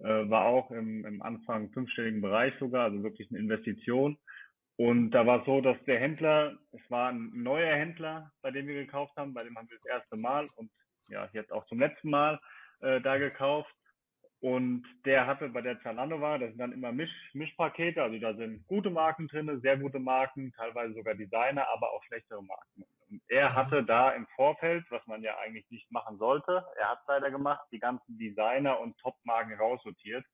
Äh, 0.00 0.30
war 0.30 0.44
auch 0.44 0.70
im, 0.70 1.04
im 1.04 1.22
Anfang 1.22 1.70
fünfstelligen 1.70 2.20
Bereich 2.20 2.54
sogar, 2.60 2.84
also 2.84 3.02
wirklich 3.02 3.30
eine 3.30 3.40
Investition. 3.40 4.16
Und 4.76 5.10
da 5.10 5.26
war 5.26 5.44
so, 5.44 5.60
dass 5.60 5.76
der 5.86 5.98
Händler, 5.98 6.56
es 6.70 6.88
war 6.88 7.08
ein 7.08 7.32
neuer 7.34 7.74
Händler, 7.74 8.30
bei 8.42 8.52
dem 8.52 8.68
wir 8.68 8.74
gekauft 8.74 9.16
haben, 9.16 9.34
bei 9.34 9.42
dem 9.42 9.56
haben 9.58 9.68
wir 9.68 9.76
das 9.78 10.00
erste 10.00 10.16
Mal 10.16 10.48
und 10.54 10.70
ja, 11.08 11.28
jetzt 11.32 11.50
auch 11.50 11.66
zum 11.66 11.80
letzten 11.80 12.10
Mal 12.10 12.38
äh, 12.80 13.00
da 13.00 13.18
gekauft. 13.18 13.74
Und 14.40 14.84
der 15.04 15.26
hatte 15.26 15.48
bei 15.48 15.62
der 15.62 15.80
Zalando 15.82 16.20
war, 16.20 16.38
das 16.38 16.50
sind 16.50 16.58
dann 16.58 16.72
immer 16.72 16.92
Misch, 16.92 17.10
Mischpakete, 17.32 18.00
also 18.00 18.18
da 18.18 18.34
sind 18.34 18.64
gute 18.68 18.88
Marken 18.88 19.26
drinne, 19.26 19.58
sehr 19.58 19.76
gute 19.76 19.98
Marken, 19.98 20.52
teilweise 20.52 20.94
sogar 20.94 21.16
Designer, 21.16 21.66
aber 21.68 21.90
auch 21.90 22.02
schlechtere 22.04 22.42
Marken. 22.42 22.84
Und 23.10 23.20
er 23.26 23.50
mhm. 23.50 23.54
hatte 23.56 23.82
da 23.82 24.12
im 24.12 24.26
Vorfeld, 24.36 24.84
was 24.90 25.04
man 25.08 25.22
ja 25.22 25.36
eigentlich 25.38 25.68
nicht 25.70 25.90
machen 25.90 26.18
sollte, 26.18 26.64
er 26.76 26.90
hat 26.90 27.00
leider 27.08 27.32
gemacht, 27.32 27.66
die 27.72 27.80
ganzen 27.80 28.16
Designer 28.16 28.78
und 28.78 28.96
Top-Marken 28.98 29.54
raussortiert, 29.54 30.24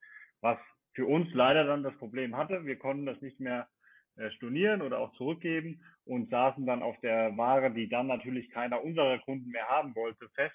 was 0.42 0.58
für 0.92 1.06
uns 1.06 1.32
leider 1.32 1.64
dann 1.64 1.82
das 1.82 1.96
Problem 1.96 2.36
hatte. 2.36 2.66
Wir 2.66 2.78
konnten 2.78 3.06
das 3.06 3.20
nicht 3.22 3.40
mehr 3.40 3.68
äh, 4.16 4.30
stornieren 4.32 4.82
oder 4.82 4.98
auch 4.98 5.14
zurückgeben 5.14 5.82
und 6.04 6.28
saßen 6.28 6.66
dann 6.66 6.82
auf 6.82 7.00
der 7.00 7.34
Ware, 7.38 7.70
die 7.72 7.88
dann 7.88 8.08
natürlich 8.08 8.50
keiner 8.50 8.84
unserer 8.84 9.18
Kunden 9.20 9.48
mehr 9.48 9.66
haben 9.66 9.94
wollte, 9.96 10.28
fest 10.34 10.54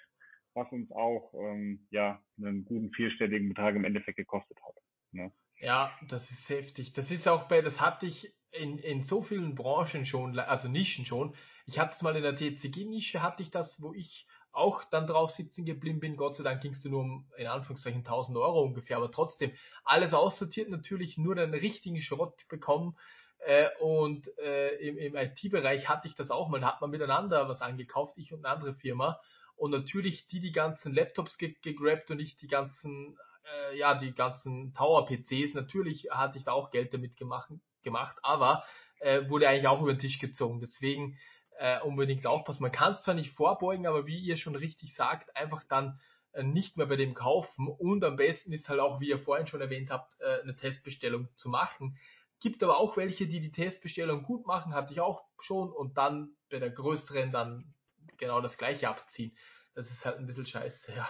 was 0.54 0.70
uns 0.72 0.90
auch 0.92 1.32
ähm, 1.34 1.86
ja 1.90 2.20
einen 2.38 2.64
guten 2.64 2.90
vierstelligen 2.92 3.48
Betrag 3.48 3.74
im 3.76 3.84
Endeffekt 3.84 4.16
gekostet 4.16 4.58
hat. 4.62 4.74
Ne? 5.12 5.32
Ja, 5.60 5.92
das 6.08 6.28
ist 6.30 6.48
heftig. 6.48 6.92
Das 6.94 7.10
ist 7.10 7.28
auch 7.28 7.48
bei, 7.48 7.60
das 7.60 7.80
hatte 7.80 8.06
ich 8.06 8.32
in, 8.52 8.78
in 8.78 9.02
so 9.02 9.22
vielen 9.22 9.54
Branchen 9.54 10.06
schon, 10.06 10.38
also 10.38 10.68
Nischen 10.68 11.04
schon. 11.04 11.34
Ich 11.66 11.78
hatte 11.78 11.94
es 11.94 12.02
mal 12.02 12.16
in 12.16 12.22
der 12.22 12.36
TCG-Nische, 12.36 13.22
hatte 13.22 13.42
ich 13.42 13.50
das, 13.50 13.80
wo 13.80 13.92
ich 13.92 14.26
auch 14.52 14.82
dann 14.84 15.06
drauf 15.06 15.30
sitzen 15.30 15.64
geblieben 15.64 16.00
bin. 16.00 16.16
Gott 16.16 16.36
sei 16.36 16.42
Dank 16.42 16.62
ging 16.62 16.72
es 16.72 16.84
nur 16.84 17.00
um, 17.00 17.30
in 17.36 17.46
Anführungszeichen, 17.46 18.00
1000 18.00 18.36
Euro 18.38 18.62
ungefähr, 18.62 18.96
aber 18.96 19.12
trotzdem 19.12 19.52
alles 19.84 20.12
aussortiert, 20.12 20.68
natürlich 20.68 21.18
nur 21.18 21.36
den 21.36 21.54
richtigen 21.54 22.02
Schrott 22.02 22.46
bekommen. 22.48 22.96
Äh, 23.38 23.68
und 23.80 24.28
äh, 24.38 24.74
im, 24.76 24.98
im 24.98 25.16
IT-Bereich 25.16 25.88
hatte 25.88 26.08
ich 26.08 26.14
das 26.14 26.30
auch 26.30 26.48
mal, 26.48 26.64
hat 26.64 26.80
man 26.80 26.90
miteinander 26.90 27.48
was 27.48 27.62
angekauft, 27.62 28.14
ich 28.16 28.32
und 28.32 28.44
eine 28.44 28.54
andere 28.54 28.74
Firma 28.74 29.20
und 29.60 29.72
natürlich 29.72 30.26
die 30.28 30.40
die 30.40 30.52
ganzen 30.52 30.94
Laptops 30.94 31.36
ge 31.36 31.54
gegrabt 31.62 32.10
und 32.10 32.16
nicht 32.16 32.40
die 32.40 32.48
ganzen 32.48 33.18
äh, 33.44 33.78
ja 33.78 33.94
die 33.94 34.14
ganzen 34.14 34.72
Tower 34.72 35.04
PCs. 35.04 35.52
Natürlich 35.52 36.08
hatte 36.10 36.38
ich 36.38 36.44
da 36.44 36.52
auch 36.52 36.70
Geld 36.70 36.94
damit 36.94 37.16
gemacht, 37.18 37.50
gemacht 37.82 38.16
aber 38.22 38.64
äh, 39.00 39.28
wurde 39.28 39.48
eigentlich 39.48 39.68
auch 39.68 39.82
über 39.82 39.92
den 39.92 39.98
Tisch 39.98 40.18
gezogen. 40.18 40.60
Deswegen 40.60 41.18
äh, 41.58 41.78
unbedingt 41.82 42.26
aufpassen. 42.26 42.62
Man 42.62 42.72
kann 42.72 42.94
es 42.94 43.02
zwar 43.02 43.12
nicht 43.12 43.32
vorbeugen, 43.32 43.86
aber 43.86 44.06
wie 44.06 44.18
ihr 44.18 44.38
schon 44.38 44.56
richtig 44.56 44.94
sagt, 44.94 45.36
einfach 45.36 45.62
dann 45.68 46.00
äh, 46.32 46.42
nicht 46.42 46.78
mehr 46.78 46.86
bei 46.86 46.96
dem 46.96 47.12
kaufen 47.12 47.68
und 47.68 48.02
am 48.02 48.16
besten 48.16 48.54
ist 48.54 48.70
halt 48.70 48.80
auch, 48.80 48.98
wie 48.98 49.10
ihr 49.10 49.18
vorhin 49.18 49.46
schon 49.46 49.60
erwähnt 49.60 49.90
habt, 49.90 50.18
äh, 50.20 50.40
eine 50.40 50.56
Testbestellung 50.56 51.28
zu 51.36 51.50
machen. 51.50 51.98
Gibt 52.40 52.62
aber 52.62 52.78
auch 52.78 52.96
welche, 52.96 53.26
die 53.26 53.40
die 53.40 53.52
Testbestellung 53.52 54.22
gut 54.22 54.46
machen, 54.46 54.72
hatte 54.72 54.94
ich 54.94 55.02
auch 55.02 55.22
schon 55.38 55.70
und 55.70 55.98
dann 55.98 56.30
bei 56.48 56.58
der 56.58 56.70
größeren 56.70 57.30
dann 57.30 57.74
genau 58.20 58.40
das 58.40 58.56
gleiche 58.56 58.88
abziehen. 58.88 59.36
Das 59.74 59.90
ist 59.90 60.04
halt 60.04 60.18
ein 60.18 60.26
bisschen 60.26 60.46
scheiße, 60.46 60.92
ja. 60.94 61.08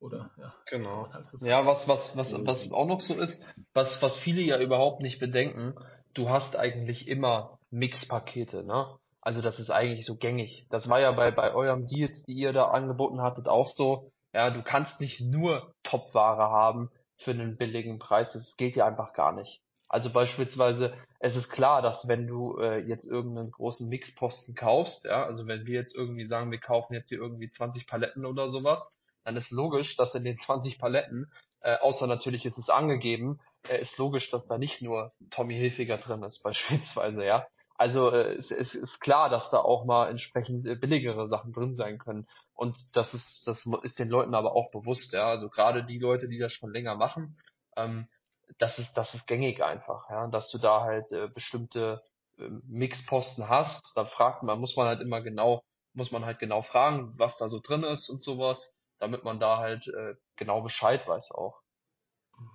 Oder, 0.00 0.30
ja. 0.38 0.54
Genau. 0.66 1.12
Halt 1.12 1.26
ja, 1.40 1.66
was, 1.66 1.86
was, 1.88 2.16
was, 2.16 2.32
was 2.44 2.70
auch 2.72 2.86
noch 2.86 3.00
so 3.00 3.14
ist, 3.14 3.44
was, 3.74 4.00
was 4.00 4.16
viele 4.18 4.40
ja 4.42 4.58
überhaupt 4.58 5.02
nicht 5.02 5.18
bedenken, 5.18 5.74
du 6.14 6.28
hast 6.28 6.56
eigentlich 6.56 7.08
immer 7.08 7.58
Mixpakete, 7.70 8.64
ne? 8.64 8.98
Also 9.20 9.42
das 9.42 9.58
ist 9.58 9.70
eigentlich 9.70 10.06
so 10.06 10.16
gängig. 10.16 10.66
Das 10.70 10.88
war 10.88 11.00
ja 11.00 11.12
bei, 11.12 11.30
bei 11.32 11.52
eurem 11.52 11.86
Deals, 11.86 12.22
die 12.24 12.34
ihr 12.34 12.52
da 12.52 12.68
angeboten 12.68 13.20
hattet, 13.20 13.48
auch 13.48 13.66
so. 13.66 14.12
Ja, 14.32 14.50
du 14.50 14.62
kannst 14.62 15.00
nicht 15.00 15.20
nur 15.20 15.74
Topware 15.82 16.50
haben 16.50 16.90
für 17.16 17.32
einen 17.32 17.56
billigen 17.56 17.98
Preis. 17.98 18.32
Das 18.32 18.56
geht 18.56 18.76
ja 18.76 18.86
einfach 18.86 19.12
gar 19.12 19.32
nicht. 19.32 19.60
Also 19.88 20.12
beispielsweise, 20.12 20.94
es 21.18 21.34
ist 21.34 21.48
klar, 21.50 21.82
dass 21.82 22.06
wenn 22.06 22.26
du 22.26 22.58
äh, 22.58 22.78
jetzt 22.86 23.06
irgendeinen 23.06 23.50
großen 23.50 23.88
Mixposten 23.88 24.54
kaufst, 24.54 25.04
ja, 25.04 25.24
also 25.24 25.46
wenn 25.46 25.66
wir 25.66 25.74
jetzt 25.74 25.96
irgendwie 25.96 26.26
sagen, 26.26 26.50
wir 26.50 26.60
kaufen 26.60 26.94
jetzt 26.94 27.08
hier 27.08 27.18
irgendwie 27.18 27.48
20 27.48 27.86
Paletten 27.86 28.26
oder 28.26 28.48
sowas, 28.48 28.86
dann 29.24 29.36
ist 29.36 29.50
logisch, 29.50 29.96
dass 29.96 30.14
in 30.14 30.24
den 30.24 30.36
20 30.46 30.78
Paletten, 30.78 31.32
äh, 31.60 31.76
außer 31.78 32.06
natürlich 32.06 32.44
ist 32.44 32.58
es 32.58 32.68
angegeben, 32.68 33.40
äh, 33.68 33.80
ist 33.80 33.96
logisch, 33.96 34.30
dass 34.30 34.46
da 34.46 34.58
nicht 34.58 34.82
nur 34.82 35.12
Tommy 35.30 35.54
Hilfiger 35.54 35.98
drin 35.98 36.22
ist, 36.22 36.42
beispielsweise, 36.42 37.24
ja. 37.24 37.46
Also 37.78 38.10
äh, 38.10 38.34
es, 38.34 38.50
es 38.50 38.74
ist 38.74 39.00
klar, 39.00 39.30
dass 39.30 39.50
da 39.50 39.58
auch 39.58 39.84
mal 39.86 40.10
entsprechend 40.10 40.66
äh, 40.66 40.74
billigere 40.74 41.28
Sachen 41.28 41.52
drin 41.52 41.76
sein 41.76 41.98
können. 41.98 42.26
Und 42.54 42.76
das 42.92 43.14
ist, 43.14 43.42
das 43.46 43.64
ist 43.82 44.00
den 44.00 44.08
Leuten 44.08 44.34
aber 44.34 44.54
auch 44.54 44.70
bewusst, 44.72 45.12
ja. 45.12 45.28
Also 45.28 45.48
gerade 45.48 45.84
die 45.84 45.98
Leute, 45.98 46.28
die 46.28 46.38
das 46.38 46.52
schon 46.52 46.72
länger 46.72 46.96
machen, 46.96 47.38
ähm, 47.76 48.08
das 48.58 48.78
ist, 48.78 48.94
das 48.94 49.14
ist 49.14 49.26
gängig 49.26 49.62
einfach, 49.62 50.08
ja, 50.10 50.26
dass 50.28 50.50
du 50.50 50.58
da 50.58 50.82
halt 50.82 51.10
äh, 51.12 51.28
bestimmte 51.28 52.02
äh, 52.38 52.48
Mixposten 52.66 53.48
hast, 53.48 53.92
dann 53.94 54.08
fragt 54.08 54.42
man, 54.42 54.60
muss 54.60 54.76
man 54.76 54.86
halt 54.86 55.00
immer 55.00 55.20
genau, 55.20 55.62
muss 55.92 56.10
man 56.10 56.24
halt 56.24 56.38
genau 56.38 56.62
fragen, 56.62 57.18
was 57.18 57.36
da 57.38 57.48
so 57.48 57.60
drin 57.60 57.84
ist 57.84 58.08
und 58.08 58.22
sowas, 58.22 58.74
damit 58.98 59.24
man 59.24 59.38
da 59.40 59.58
halt 59.58 59.86
äh, 59.88 60.14
genau 60.36 60.62
Bescheid 60.62 61.06
weiß 61.06 61.30
auch. 61.32 61.60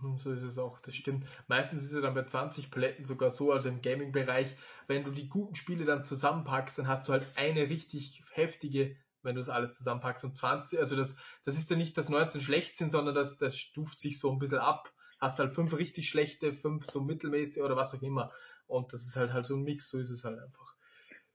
Mhm, 0.02 0.18
so 0.20 0.32
ist 0.32 0.44
es 0.44 0.58
auch, 0.58 0.80
das 0.80 0.96
stimmt. 0.96 1.28
Meistens 1.48 1.84
ist 1.84 1.92
es 1.92 2.02
dann 2.02 2.14
bei 2.14 2.24
20 2.24 2.72
Paletten 2.72 3.06
sogar 3.06 3.32
so, 3.32 3.52
also 3.52 3.68
im 3.68 3.82
Gaming-Bereich, 3.82 4.48
wenn 4.88 5.04
du 5.04 5.12
die 5.12 5.28
guten 5.28 5.56
Spiele 5.56 5.86
dann 5.86 6.06
zusammenpackst, 6.06 6.78
dann 6.78 6.88
hast 6.88 7.08
du 7.08 7.12
halt 7.12 7.28
eine 7.36 7.70
richtig 7.70 8.24
heftige 8.32 8.96
wenn 9.24 9.36
du 9.36 9.42
das 9.42 9.50
alles 9.50 9.76
zusammenpackst. 9.78 10.24
Und 10.24 10.38
20, 10.38 10.78
also 10.80 10.96
das, 10.96 11.16
das 11.46 11.56
ist 11.58 11.70
ja 11.70 11.76
nicht, 11.76 11.98
dass 11.98 12.10
19 12.10 12.42
schlecht 12.42 12.78
sind, 12.78 12.92
sondern 12.92 13.16
das, 13.16 13.38
das 13.38 13.58
stuft 13.58 14.00
sich 14.00 14.20
so 14.20 14.32
ein 14.32 14.40
bisschen 14.40 14.60
ab. 14.60 14.92
Hast 15.24 15.40
halt 15.40 15.54
fünf 15.54 15.72
richtig 15.78 16.10
schlechte, 16.10 16.52
fünf 16.52 16.84
so 16.86 17.02
mittelmäßig 17.02 17.64
oder 17.64 17.78
was 17.78 17.94
auch 17.94 18.02
immer. 18.02 18.30
Und 18.68 18.92
das 18.92 19.02
ist 19.08 19.16
halt 19.16 19.32
halt 19.32 19.46
so 19.46 19.56
ein 19.56 19.64
Mix, 19.64 19.90
so 19.90 19.98
ist 19.98 20.10
es 20.10 20.26
halt 20.26 20.38
einfach. 20.38 20.76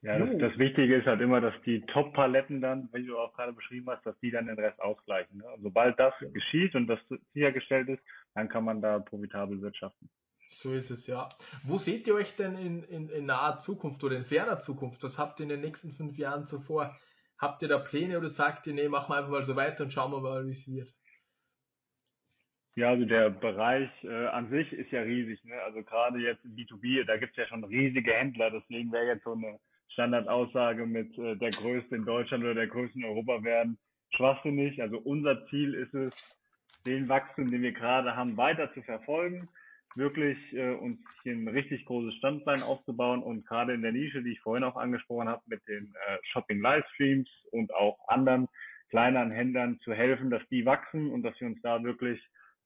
Ja, 0.03 0.19
das, 0.19 0.29
das 0.39 0.59
Wichtige 0.59 0.97
ist 0.97 1.07
halt 1.07 1.23
immer, 1.23 1.41
dass 1.41 1.55
die 1.65 1.81
Top-Paletten 1.87 2.61
dann, 2.61 2.91
wie 2.93 3.07
du 3.07 3.19
auch 3.19 3.33
gerade 3.33 3.55
beschrieben 3.55 3.89
hast, 3.89 4.05
dass 4.05 4.19
die 4.21 4.31
dann 4.31 4.47
den 4.47 4.59
Rest 4.59 4.79
ausgleichen. 4.79 5.39
Ne? 5.39 5.45
Und 5.55 5.63
sobald 5.63 5.99
das 5.99 6.13
ja. 6.21 6.29
geschieht 6.29 6.75
und 6.75 6.87
das 6.87 7.01
sichergestellt 7.33 7.89
ist, 7.89 8.03
dann 8.35 8.51
kann 8.51 8.63
man 8.63 8.83
da 8.83 8.99
profitabel 8.99 9.63
wirtschaften. 9.63 10.11
So 10.57 10.75
ist 10.75 10.91
es, 10.91 11.07
ja. 11.07 11.31
Wo 11.65 11.79
seht 11.79 12.07
ihr 12.07 12.15
euch 12.15 12.37
denn 12.37 12.59
in, 12.59 12.83
in, 12.85 13.09
in 13.09 13.25
naher 13.25 13.59
Zukunft 13.61 14.05
oder 14.05 14.19
in 14.19 14.27
ferner 14.27 14.61
Zukunft? 14.61 15.03
Was 15.03 15.17
habt 15.17 15.41
ihr 15.41 15.45
in 15.45 15.51
den 15.51 15.63
nächsten 15.63 15.93
fünf 15.93 16.19
Jahren 16.19 16.47
zuvor? 16.47 16.95
Habt 17.39 17.63
ihr 17.63 17.69
da 17.69 17.79
Pläne 17.79 18.19
oder 18.19 18.29
sagt 18.29 18.67
ihr, 18.67 18.75
nee, 18.75 18.89
machen 18.89 19.11
wir 19.11 19.17
einfach 19.17 19.31
mal 19.31 19.45
so 19.45 19.57
weiter 19.57 19.85
und 19.85 19.93
schauen 19.93 20.13
wir 20.13 20.21
mal, 20.21 20.47
wie 20.47 20.53
es 20.53 20.69
wird? 20.69 20.93
Ja, 22.79 22.91
also 22.91 23.05
der 23.07 23.31
Bereich 23.31 23.91
äh, 24.05 24.27
an 24.27 24.51
sich 24.51 24.73
ist 24.73 24.93
ja 24.93 25.01
riesig. 25.01 25.43
Ne? 25.45 25.61
Also 25.67 25.83
gerade 25.83 26.21
jetzt 26.21 26.45
im 26.45 26.55
B2B, 26.55 27.05
da 27.05 27.17
gibt's 27.17 27.37
ja 27.37 27.45
schon 27.49 27.65
riesige 27.65 28.13
Händler. 28.13 28.53
Deswegen 28.53 28.93
wäre 28.93 29.09
jetzt 29.09 29.25
so 29.25 29.33
eine 29.33 29.59
Standardaussage 29.89 30.87
mit 30.87 31.19
äh, 31.19 31.35
der 31.35 31.51
Größte 31.51 31.97
in 31.97 32.05
Deutschland 32.05 32.45
oder 32.45 32.55
der 32.55 32.69
Größte 32.69 32.97
in 32.97 33.05
Europa 33.05 33.43
werden 33.43 33.79
schwachsinnig. 34.15 34.81
Also 34.81 34.99
unser 34.99 35.45
Ziel 35.49 35.75
ist 35.75 35.93
es, 35.93 36.13
den 36.87 37.09
Wachstum, 37.09 37.51
den 37.51 37.63
wir 37.63 37.73
gerade 37.73 38.15
haben, 38.15 38.37
weiter 38.37 38.73
zu 38.75 38.83
verfolgen 38.83 39.49
wirklich 39.97 40.39
äh, 40.53 40.75
uns 40.75 41.01
hier 41.25 41.33
ein 41.33 41.49
richtig 41.49 41.85
großes 41.87 42.15
Standbein 42.15 42.63
aufzubauen 42.63 43.25
und 43.25 43.45
gerade 43.49 43.75
in 43.75 43.83
der 43.83 43.91
Nische, 43.91 44.23
die 44.23 44.35
ich 44.35 44.41
vorhin 44.41 44.63
auch 44.63 44.77
angesprochen 44.77 45.29
habe, 45.29 45.43
mit 45.47 45.67
den 45.67 45.93
äh, 46.07 46.19
Shopping 46.31 46.61
Livestreams 46.61 47.29
und 47.51 47.75
auch 47.75 47.99
anderen 48.07 48.47
kleineren 48.91 49.33
Händlern 49.33 49.81
zu 49.81 49.93
helfen, 49.93 50.31
dass 50.31 50.47
die 50.51 50.65
wachsen 50.65 51.11
und 51.11 51.25
dass 51.25 51.41
wir 51.41 51.49
uns 51.49 51.61
da 51.63 51.83
wirklich 51.83 52.21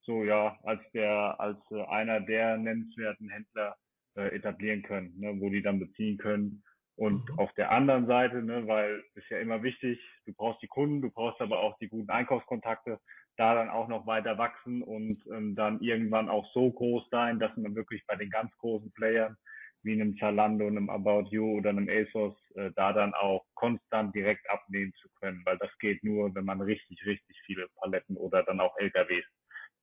so 0.05 0.23
ja 0.23 0.57
als 0.63 0.81
der 0.93 1.39
als 1.39 1.59
äh, 1.71 1.83
einer 1.85 2.21
der 2.21 2.57
nennenswerten 2.57 3.29
Händler 3.29 3.75
äh, 4.15 4.35
etablieren 4.35 4.83
können, 4.83 5.13
ne, 5.19 5.39
wo 5.39 5.49
die 5.49 5.61
dann 5.61 5.79
beziehen 5.79 6.17
können. 6.17 6.63
Und 6.95 7.27
mhm. 7.29 7.39
auf 7.39 7.51
der 7.53 7.71
anderen 7.71 8.05
Seite, 8.05 8.43
ne, 8.43 8.67
weil 8.67 9.03
ist 9.15 9.29
ja 9.29 9.39
immer 9.39 9.63
wichtig, 9.63 9.99
du 10.25 10.33
brauchst 10.33 10.61
die 10.61 10.67
Kunden, 10.67 11.01
du 11.01 11.09
brauchst 11.09 11.41
aber 11.41 11.59
auch 11.59 11.77
die 11.79 11.87
guten 11.87 12.11
Einkaufskontakte, 12.11 12.99
da 13.37 13.55
dann 13.55 13.69
auch 13.69 13.87
noch 13.87 14.05
weiter 14.05 14.37
wachsen 14.37 14.83
und 14.83 15.25
ähm, 15.31 15.55
dann 15.55 15.81
irgendwann 15.81 16.29
auch 16.29 16.45
so 16.53 16.71
groß 16.71 17.09
sein, 17.09 17.39
dass 17.39 17.55
man 17.57 17.75
wirklich 17.75 18.05
bei 18.05 18.15
den 18.15 18.29
ganz 18.29 18.55
großen 18.57 18.91
Playern 18.91 19.35
wie 19.81 19.93
einem 19.93 20.15
Zalando, 20.17 20.67
einem 20.67 20.89
About 20.89 21.29
You 21.31 21.57
oder 21.57 21.71
einem 21.71 21.89
ASOS 21.89 22.35
äh, 22.55 22.71
da 22.75 22.93
dann 22.93 23.13
auch 23.15 23.43
konstant 23.55 24.15
direkt 24.15 24.49
abnehmen 24.49 24.93
zu 25.01 25.09
können, 25.19 25.41
weil 25.45 25.57
das 25.57 25.71
geht 25.79 26.03
nur, 26.03 26.33
wenn 26.35 26.45
man 26.45 26.61
richtig, 26.61 27.03
richtig 27.05 27.37
viele 27.45 27.67
Paletten 27.75 28.15
oder 28.15 28.43
dann 28.43 28.59
auch 28.59 28.77
LKWs 28.77 29.25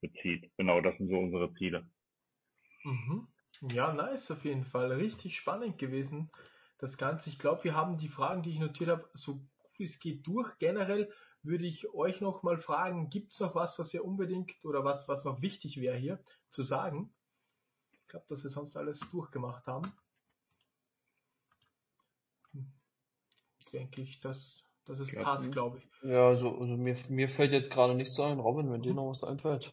bezieht. 0.00 0.50
Genau, 0.56 0.80
das 0.80 0.96
sind 0.98 1.08
so 1.08 1.18
unsere 1.18 1.52
Ziele. 1.54 1.86
Mhm. 2.84 3.28
Ja, 3.72 3.92
nice 3.92 4.30
auf 4.30 4.44
jeden 4.44 4.64
Fall. 4.64 4.92
Richtig 4.92 5.36
spannend 5.36 5.78
gewesen, 5.78 6.30
das 6.78 6.96
Ganze. 6.96 7.28
Ich 7.28 7.38
glaube, 7.38 7.64
wir 7.64 7.74
haben 7.74 7.98
die 7.98 8.08
Fragen, 8.08 8.42
die 8.42 8.50
ich 8.50 8.58
notiert 8.58 8.90
habe, 8.90 9.08
so 9.14 9.34
gut 9.34 9.80
es 9.80 9.98
geht 9.98 10.26
durch. 10.26 10.58
Generell 10.58 11.12
würde 11.42 11.66
ich 11.66 11.92
euch 11.94 12.20
noch 12.20 12.42
mal 12.42 12.58
fragen, 12.58 13.10
gibt 13.10 13.32
es 13.32 13.40
noch 13.40 13.54
was, 13.54 13.78
was 13.78 13.92
ihr 13.94 14.04
unbedingt 14.04 14.52
oder 14.64 14.84
was, 14.84 15.08
was 15.08 15.24
noch 15.24 15.40
wichtig 15.40 15.80
wäre 15.80 15.96
hier 15.96 16.22
zu 16.50 16.62
sagen? 16.62 17.12
Ich 17.92 18.06
glaube, 18.08 18.26
dass 18.28 18.42
wir 18.42 18.50
sonst 18.50 18.76
alles 18.76 19.00
durchgemacht 19.10 19.66
haben. 19.66 19.92
Hm. 22.52 22.72
Denke 23.72 24.02
ich, 24.02 24.20
dass, 24.20 24.62
dass 24.84 24.98
es 24.98 25.14
passt, 25.14 25.50
glaube 25.52 25.78
ich. 25.78 25.88
Ja, 26.02 26.28
also, 26.28 26.48
also 26.48 26.76
mir, 26.76 26.96
mir 27.08 27.28
fällt 27.28 27.52
jetzt 27.52 27.70
gerade 27.70 27.94
nichts 27.94 28.18
ein. 28.18 28.40
Robin, 28.40 28.70
wenn 28.70 28.82
dir 28.82 28.94
noch 28.94 29.10
was 29.10 29.22
einfällt. 29.22 29.72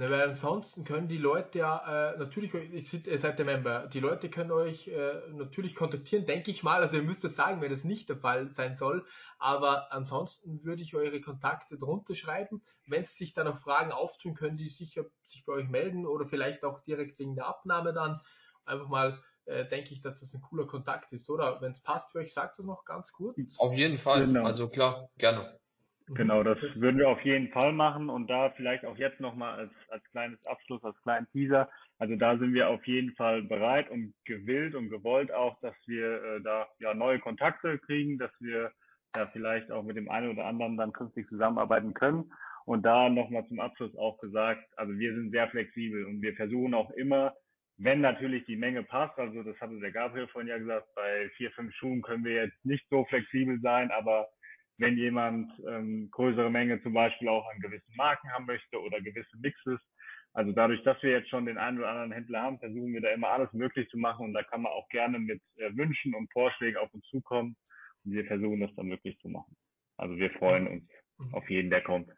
Na, 0.00 0.10
weil 0.10 0.22
ansonsten 0.22 0.84
können 0.84 1.08
die 1.08 1.18
Leute 1.18 1.58
ja 1.58 2.12
äh, 2.14 2.18
natürlich, 2.18 2.54
ihr 2.54 3.18
seid 3.18 3.38
der 3.38 3.44
Member, 3.44 3.86
die 3.88 4.00
Leute 4.00 4.30
können 4.30 4.50
euch 4.50 4.88
äh, 4.88 5.20
natürlich 5.30 5.74
kontaktieren, 5.74 6.24
denke 6.24 6.50
ich 6.50 6.62
mal. 6.62 6.80
Also 6.80 6.96
ihr 6.96 7.02
müsst 7.02 7.22
es 7.22 7.36
sagen, 7.36 7.60
wenn 7.60 7.70
das 7.70 7.84
nicht 7.84 8.08
der 8.08 8.16
Fall 8.16 8.48
sein 8.48 8.76
soll. 8.76 9.04
Aber 9.38 9.92
ansonsten 9.92 10.64
würde 10.64 10.80
ich 10.80 10.94
eure 10.94 11.20
Kontakte 11.20 11.76
drunter 11.76 12.14
schreiben. 12.14 12.62
Wenn 12.86 13.04
es 13.04 13.14
sich 13.16 13.34
da 13.34 13.44
noch 13.44 13.60
Fragen 13.60 13.92
auftun, 13.92 14.32
können 14.32 14.56
die 14.56 14.70
sicher 14.70 15.04
sich 15.22 15.44
bei 15.44 15.52
euch 15.52 15.68
melden 15.68 16.06
oder 16.06 16.24
vielleicht 16.24 16.64
auch 16.64 16.82
direkt 16.84 17.18
wegen 17.18 17.34
der 17.34 17.46
Abnahme 17.46 17.92
dann. 17.92 18.22
Einfach 18.64 18.88
mal 18.88 19.22
äh, 19.44 19.68
denke 19.68 19.92
ich, 19.92 20.00
dass 20.00 20.18
das 20.18 20.32
ein 20.32 20.40
cooler 20.40 20.66
Kontakt 20.66 21.12
ist, 21.12 21.28
oder? 21.28 21.60
Wenn 21.60 21.72
es 21.72 21.80
passt 21.82 22.10
für 22.12 22.20
euch, 22.20 22.32
sagt 22.32 22.58
das 22.58 22.64
noch 22.64 22.86
ganz 22.86 23.12
kurz. 23.12 23.36
Auf 23.58 23.74
jeden 23.74 23.98
Fall. 23.98 24.24
Genau. 24.24 24.44
Also 24.44 24.70
klar, 24.70 25.10
gerne. 25.18 25.59
Mhm. 26.10 26.14
Genau, 26.14 26.42
das 26.42 26.58
würden 26.74 26.98
wir 26.98 27.08
auf 27.08 27.20
jeden 27.22 27.48
Fall 27.50 27.72
machen 27.72 28.08
und 28.08 28.28
da 28.28 28.50
vielleicht 28.50 28.84
auch 28.84 28.98
jetzt 28.98 29.20
nochmal 29.20 29.60
als, 29.60 29.72
als 29.88 30.04
kleines 30.10 30.44
Abschluss, 30.46 30.82
als 30.84 31.00
kleinen 31.02 31.28
Teaser. 31.30 31.70
Also 31.98 32.16
da 32.16 32.36
sind 32.36 32.52
wir 32.52 32.68
auf 32.68 32.84
jeden 32.86 33.14
Fall 33.14 33.42
bereit 33.42 33.88
und 33.90 34.14
gewillt 34.24 34.74
und 34.74 34.90
gewollt 34.90 35.32
auch, 35.32 35.58
dass 35.60 35.74
wir 35.86 36.22
äh, 36.22 36.40
da 36.42 36.68
ja 36.80 36.94
neue 36.94 37.20
Kontakte 37.20 37.78
kriegen, 37.78 38.18
dass 38.18 38.32
wir 38.40 38.72
da 39.12 39.26
vielleicht 39.28 39.70
auch 39.70 39.82
mit 39.84 39.96
dem 39.96 40.10
einen 40.10 40.30
oder 40.30 40.46
anderen 40.46 40.76
dann 40.76 40.92
künftig 40.92 41.28
zusammenarbeiten 41.28 41.94
können. 41.94 42.32
Und 42.64 42.84
da 42.84 43.08
nochmal 43.08 43.46
zum 43.48 43.60
Abschluss 43.60 43.96
auch 43.96 44.18
gesagt, 44.18 44.64
also 44.76 44.96
wir 44.98 45.14
sind 45.14 45.30
sehr 45.30 45.48
flexibel 45.48 46.04
und 46.06 46.22
wir 46.22 46.34
versuchen 46.34 46.74
auch 46.74 46.90
immer, 46.92 47.34
wenn 47.78 48.00
natürlich 48.00 48.44
die 48.44 48.56
Menge 48.56 48.82
passt, 48.82 49.18
also 49.18 49.42
das 49.42 49.58
hatte 49.60 49.80
der 49.80 49.90
Gabriel 49.90 50.28
vorhin 50.28 50.48
ja 50.50 50.58
gesagt, 50.58 50.86
bei 50.94 51.30
vier, 51.36 51.50
fünf 51.52 51.74
Schuhen 51.74 52.02
können 52.02 52.24
wir 52.24 52.44
jetzt 52.44 52.64
nicht 52.64 52.86
so 52.90 53.04
flexibel 53.06 53.58
sein, 53.60 53.90
aber 53.90 54.28
wenn 54.80 54.96
jemand 54.96 55.52
ähm, 55.68 56.10
größere 56.10 56.50
Menge 56.50 56.82
zum 56.82 56.94
Beispiel 56.94 57.28
auch 57.28 57.46
an 57.52 57.60
gewissen 57.60 57.94
Marken 57.96 58.30
haben 58.32 58.46
möchte 58.46 58.80
oder 58.80 59.00
gewisse 59.00 59.36
Mixes. 59.38 59.78
Also 60.32 60.52
dadurch, 60.52 60.82
dass 60.84 61.02
wir 61.02 61.10
jetzt 61.10 61.28
schon 61.28 61.46
den 61.46 61.58
einen 61.58 61.78
oder 61.78 61.88
anderen 61.88 62.12
Händler 62.12 62.42
haben, 62.42 62.58
versuchen 62.58 62.92
wir 62.92 63.00
da 63.00 63.10
immer 63.10 63.28
alles 63.28 63.52
möglich 63.52 63.88
zu 63.90 63.98
machen 63.98 64.26
und 64.26 64.32
da 64.32 64.42
kann 64.42 64.62
man 64.62 64.72
auch 64.72 64.88
gerne 64.88 65.18
mit 65.18 65.42
äh, 65.56 65.76
Wünschen 65.76 66.14
und 66.14 66.32
Vorschlägen 66.32 66.78
auf 66.78 66.92
uns 66.94 67.04
zukommen 67.08 67.56
und 68.04 68.12
wir 68.12 68.24
versuchen 68.24 68.60
das 68.60 68.74
dann 68.76 68.86
möglich 68.86 69.18
zu 69.20 69.28
machen. 69.28 69.56
Also 69.96 70.16
wir 70.16 70.30
freuen 70.30 70.66
uns 70.66 70.84
auf 71.32 71.48
jeden, 71.50 71.68
der 71.68 71.82
kommt 71.82 72.08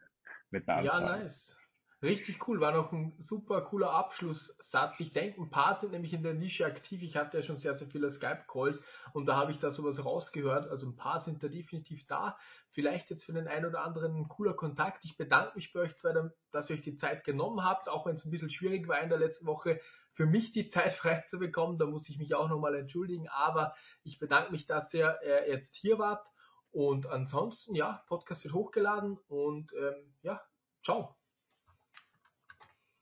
mit 0.51 0.67
einer 0.69 0.79
Anfrage. 0.79 1.03
Ja, 1.03 1.17
nice. 1.17 1.57
Richtig 2.03 2.45
cool, 2.49 2.59
war 2.59 2.73
noch 2.73 2.91
ein 2.91 3.15
super 3.21 3.61
cooler 3.61 3.91
Abschlusssatz. 3.91 4.99
Ich 4.99 5.13
denke, 5.13 5.41
ein 5.41 5.49
paar 5.49 5.77
sind 5.77 5.93
nämlich 5.93 6.11
in 6.11 6.21
der 6.21 6.33
Nische 6.33 6.65
aktiv. 6.65 7.01
Ich 7.01 7.15
hatte 7.15 7.37
ja 7.37 7.43
schon 7.43 7.59
sehr, 7.59 7.75
sehr 7.75 7.87
viele 7.87 8.11
Skype-Calls 8.11 8.83
und 9.13 9.25
da 9.25 9.37
habe 9.37 9.51
ich 9.51 9.59
da 9.59 9.71
sowas 9.71 10.03
rausgehört. 10.03 10.69
Also 10.69 10.85
ein 10.85 10.97
paar 10.97 11.21
sind 11.21 11.41
da 11.41 11.47
definitiv 11.47 12.05
da. 12.07 12.37
Vielleicht 12.71 13.09
jetzt 13.09 13.23
für 13.23 13.31
den 13.31 13.47
einen 13.47 13.67
oder 13.67 13.85
anderen 13.85 14.17
ein 14.17 14.27
cooler 14.27 14.53
Kontakt. 14.53 15.05
Ich 15.05 15.15
bedanke 15.15 15.55
mich 15.55 15.71
bei 15.71 15.79
euch 15.79 15.95
zwei, 15.95 16.29
dass 16.51 16.69
ihr 16.69 16.75
euch 16.75 16.81
die 16.81 16.95
Zeit 16.97 17.23
genommen 17.23 17.63
habt, 17.63 17.87
auch 17.87 18.05
wenn 18.05 18.15
es 18.15 18.25
ein 18.25 18.31
bisschen 18.31 18.49
schwierig 18.49 18.85
war 18.89 18.99
in 18.99 19.07
der 19.07 19.19
letzten 19.19 19.45
Woche 19.45 19.79
für 20.11 20.25
mich 20.25 20.51
die 20.51 20.67
Zeit 20.67 20.91
frei 20.97 21.23
zu 21.29 21.39
bekommen. 21.39 21.77
Da 21.77 21.85
muss 21.85 22.09
ich 22.09 22.17
mich 22.17 22.35
auch 22.35 22.49
nochmal 22.49 22.75
entschuldigen. 22.75 23.29
Aber 23.29 23.75
ich 24.03 24.19
bedanke 24.19 24.51
mich, 24.51 24.65
dass 24.65 24.93
ihr 24.93 25.19
äh, 25.23 25.49
jetzt 25.49 25.73
hier 25.77 25.99
wart. 25.99 26.27
Und 26.69 27.07
ansonsten, 27.07 27.75
ja, 27.75 28.03
Podcast 28.07 28.43
wird 28.43 28.53
hochgeladen 28.53 29.19
und 29.29 29.71
ähm, 29.71 30.13
ja, 30.21 30.41
ciao. 30.83 31.15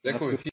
Sehr 0.03 0.19
cool. 0.19 0.37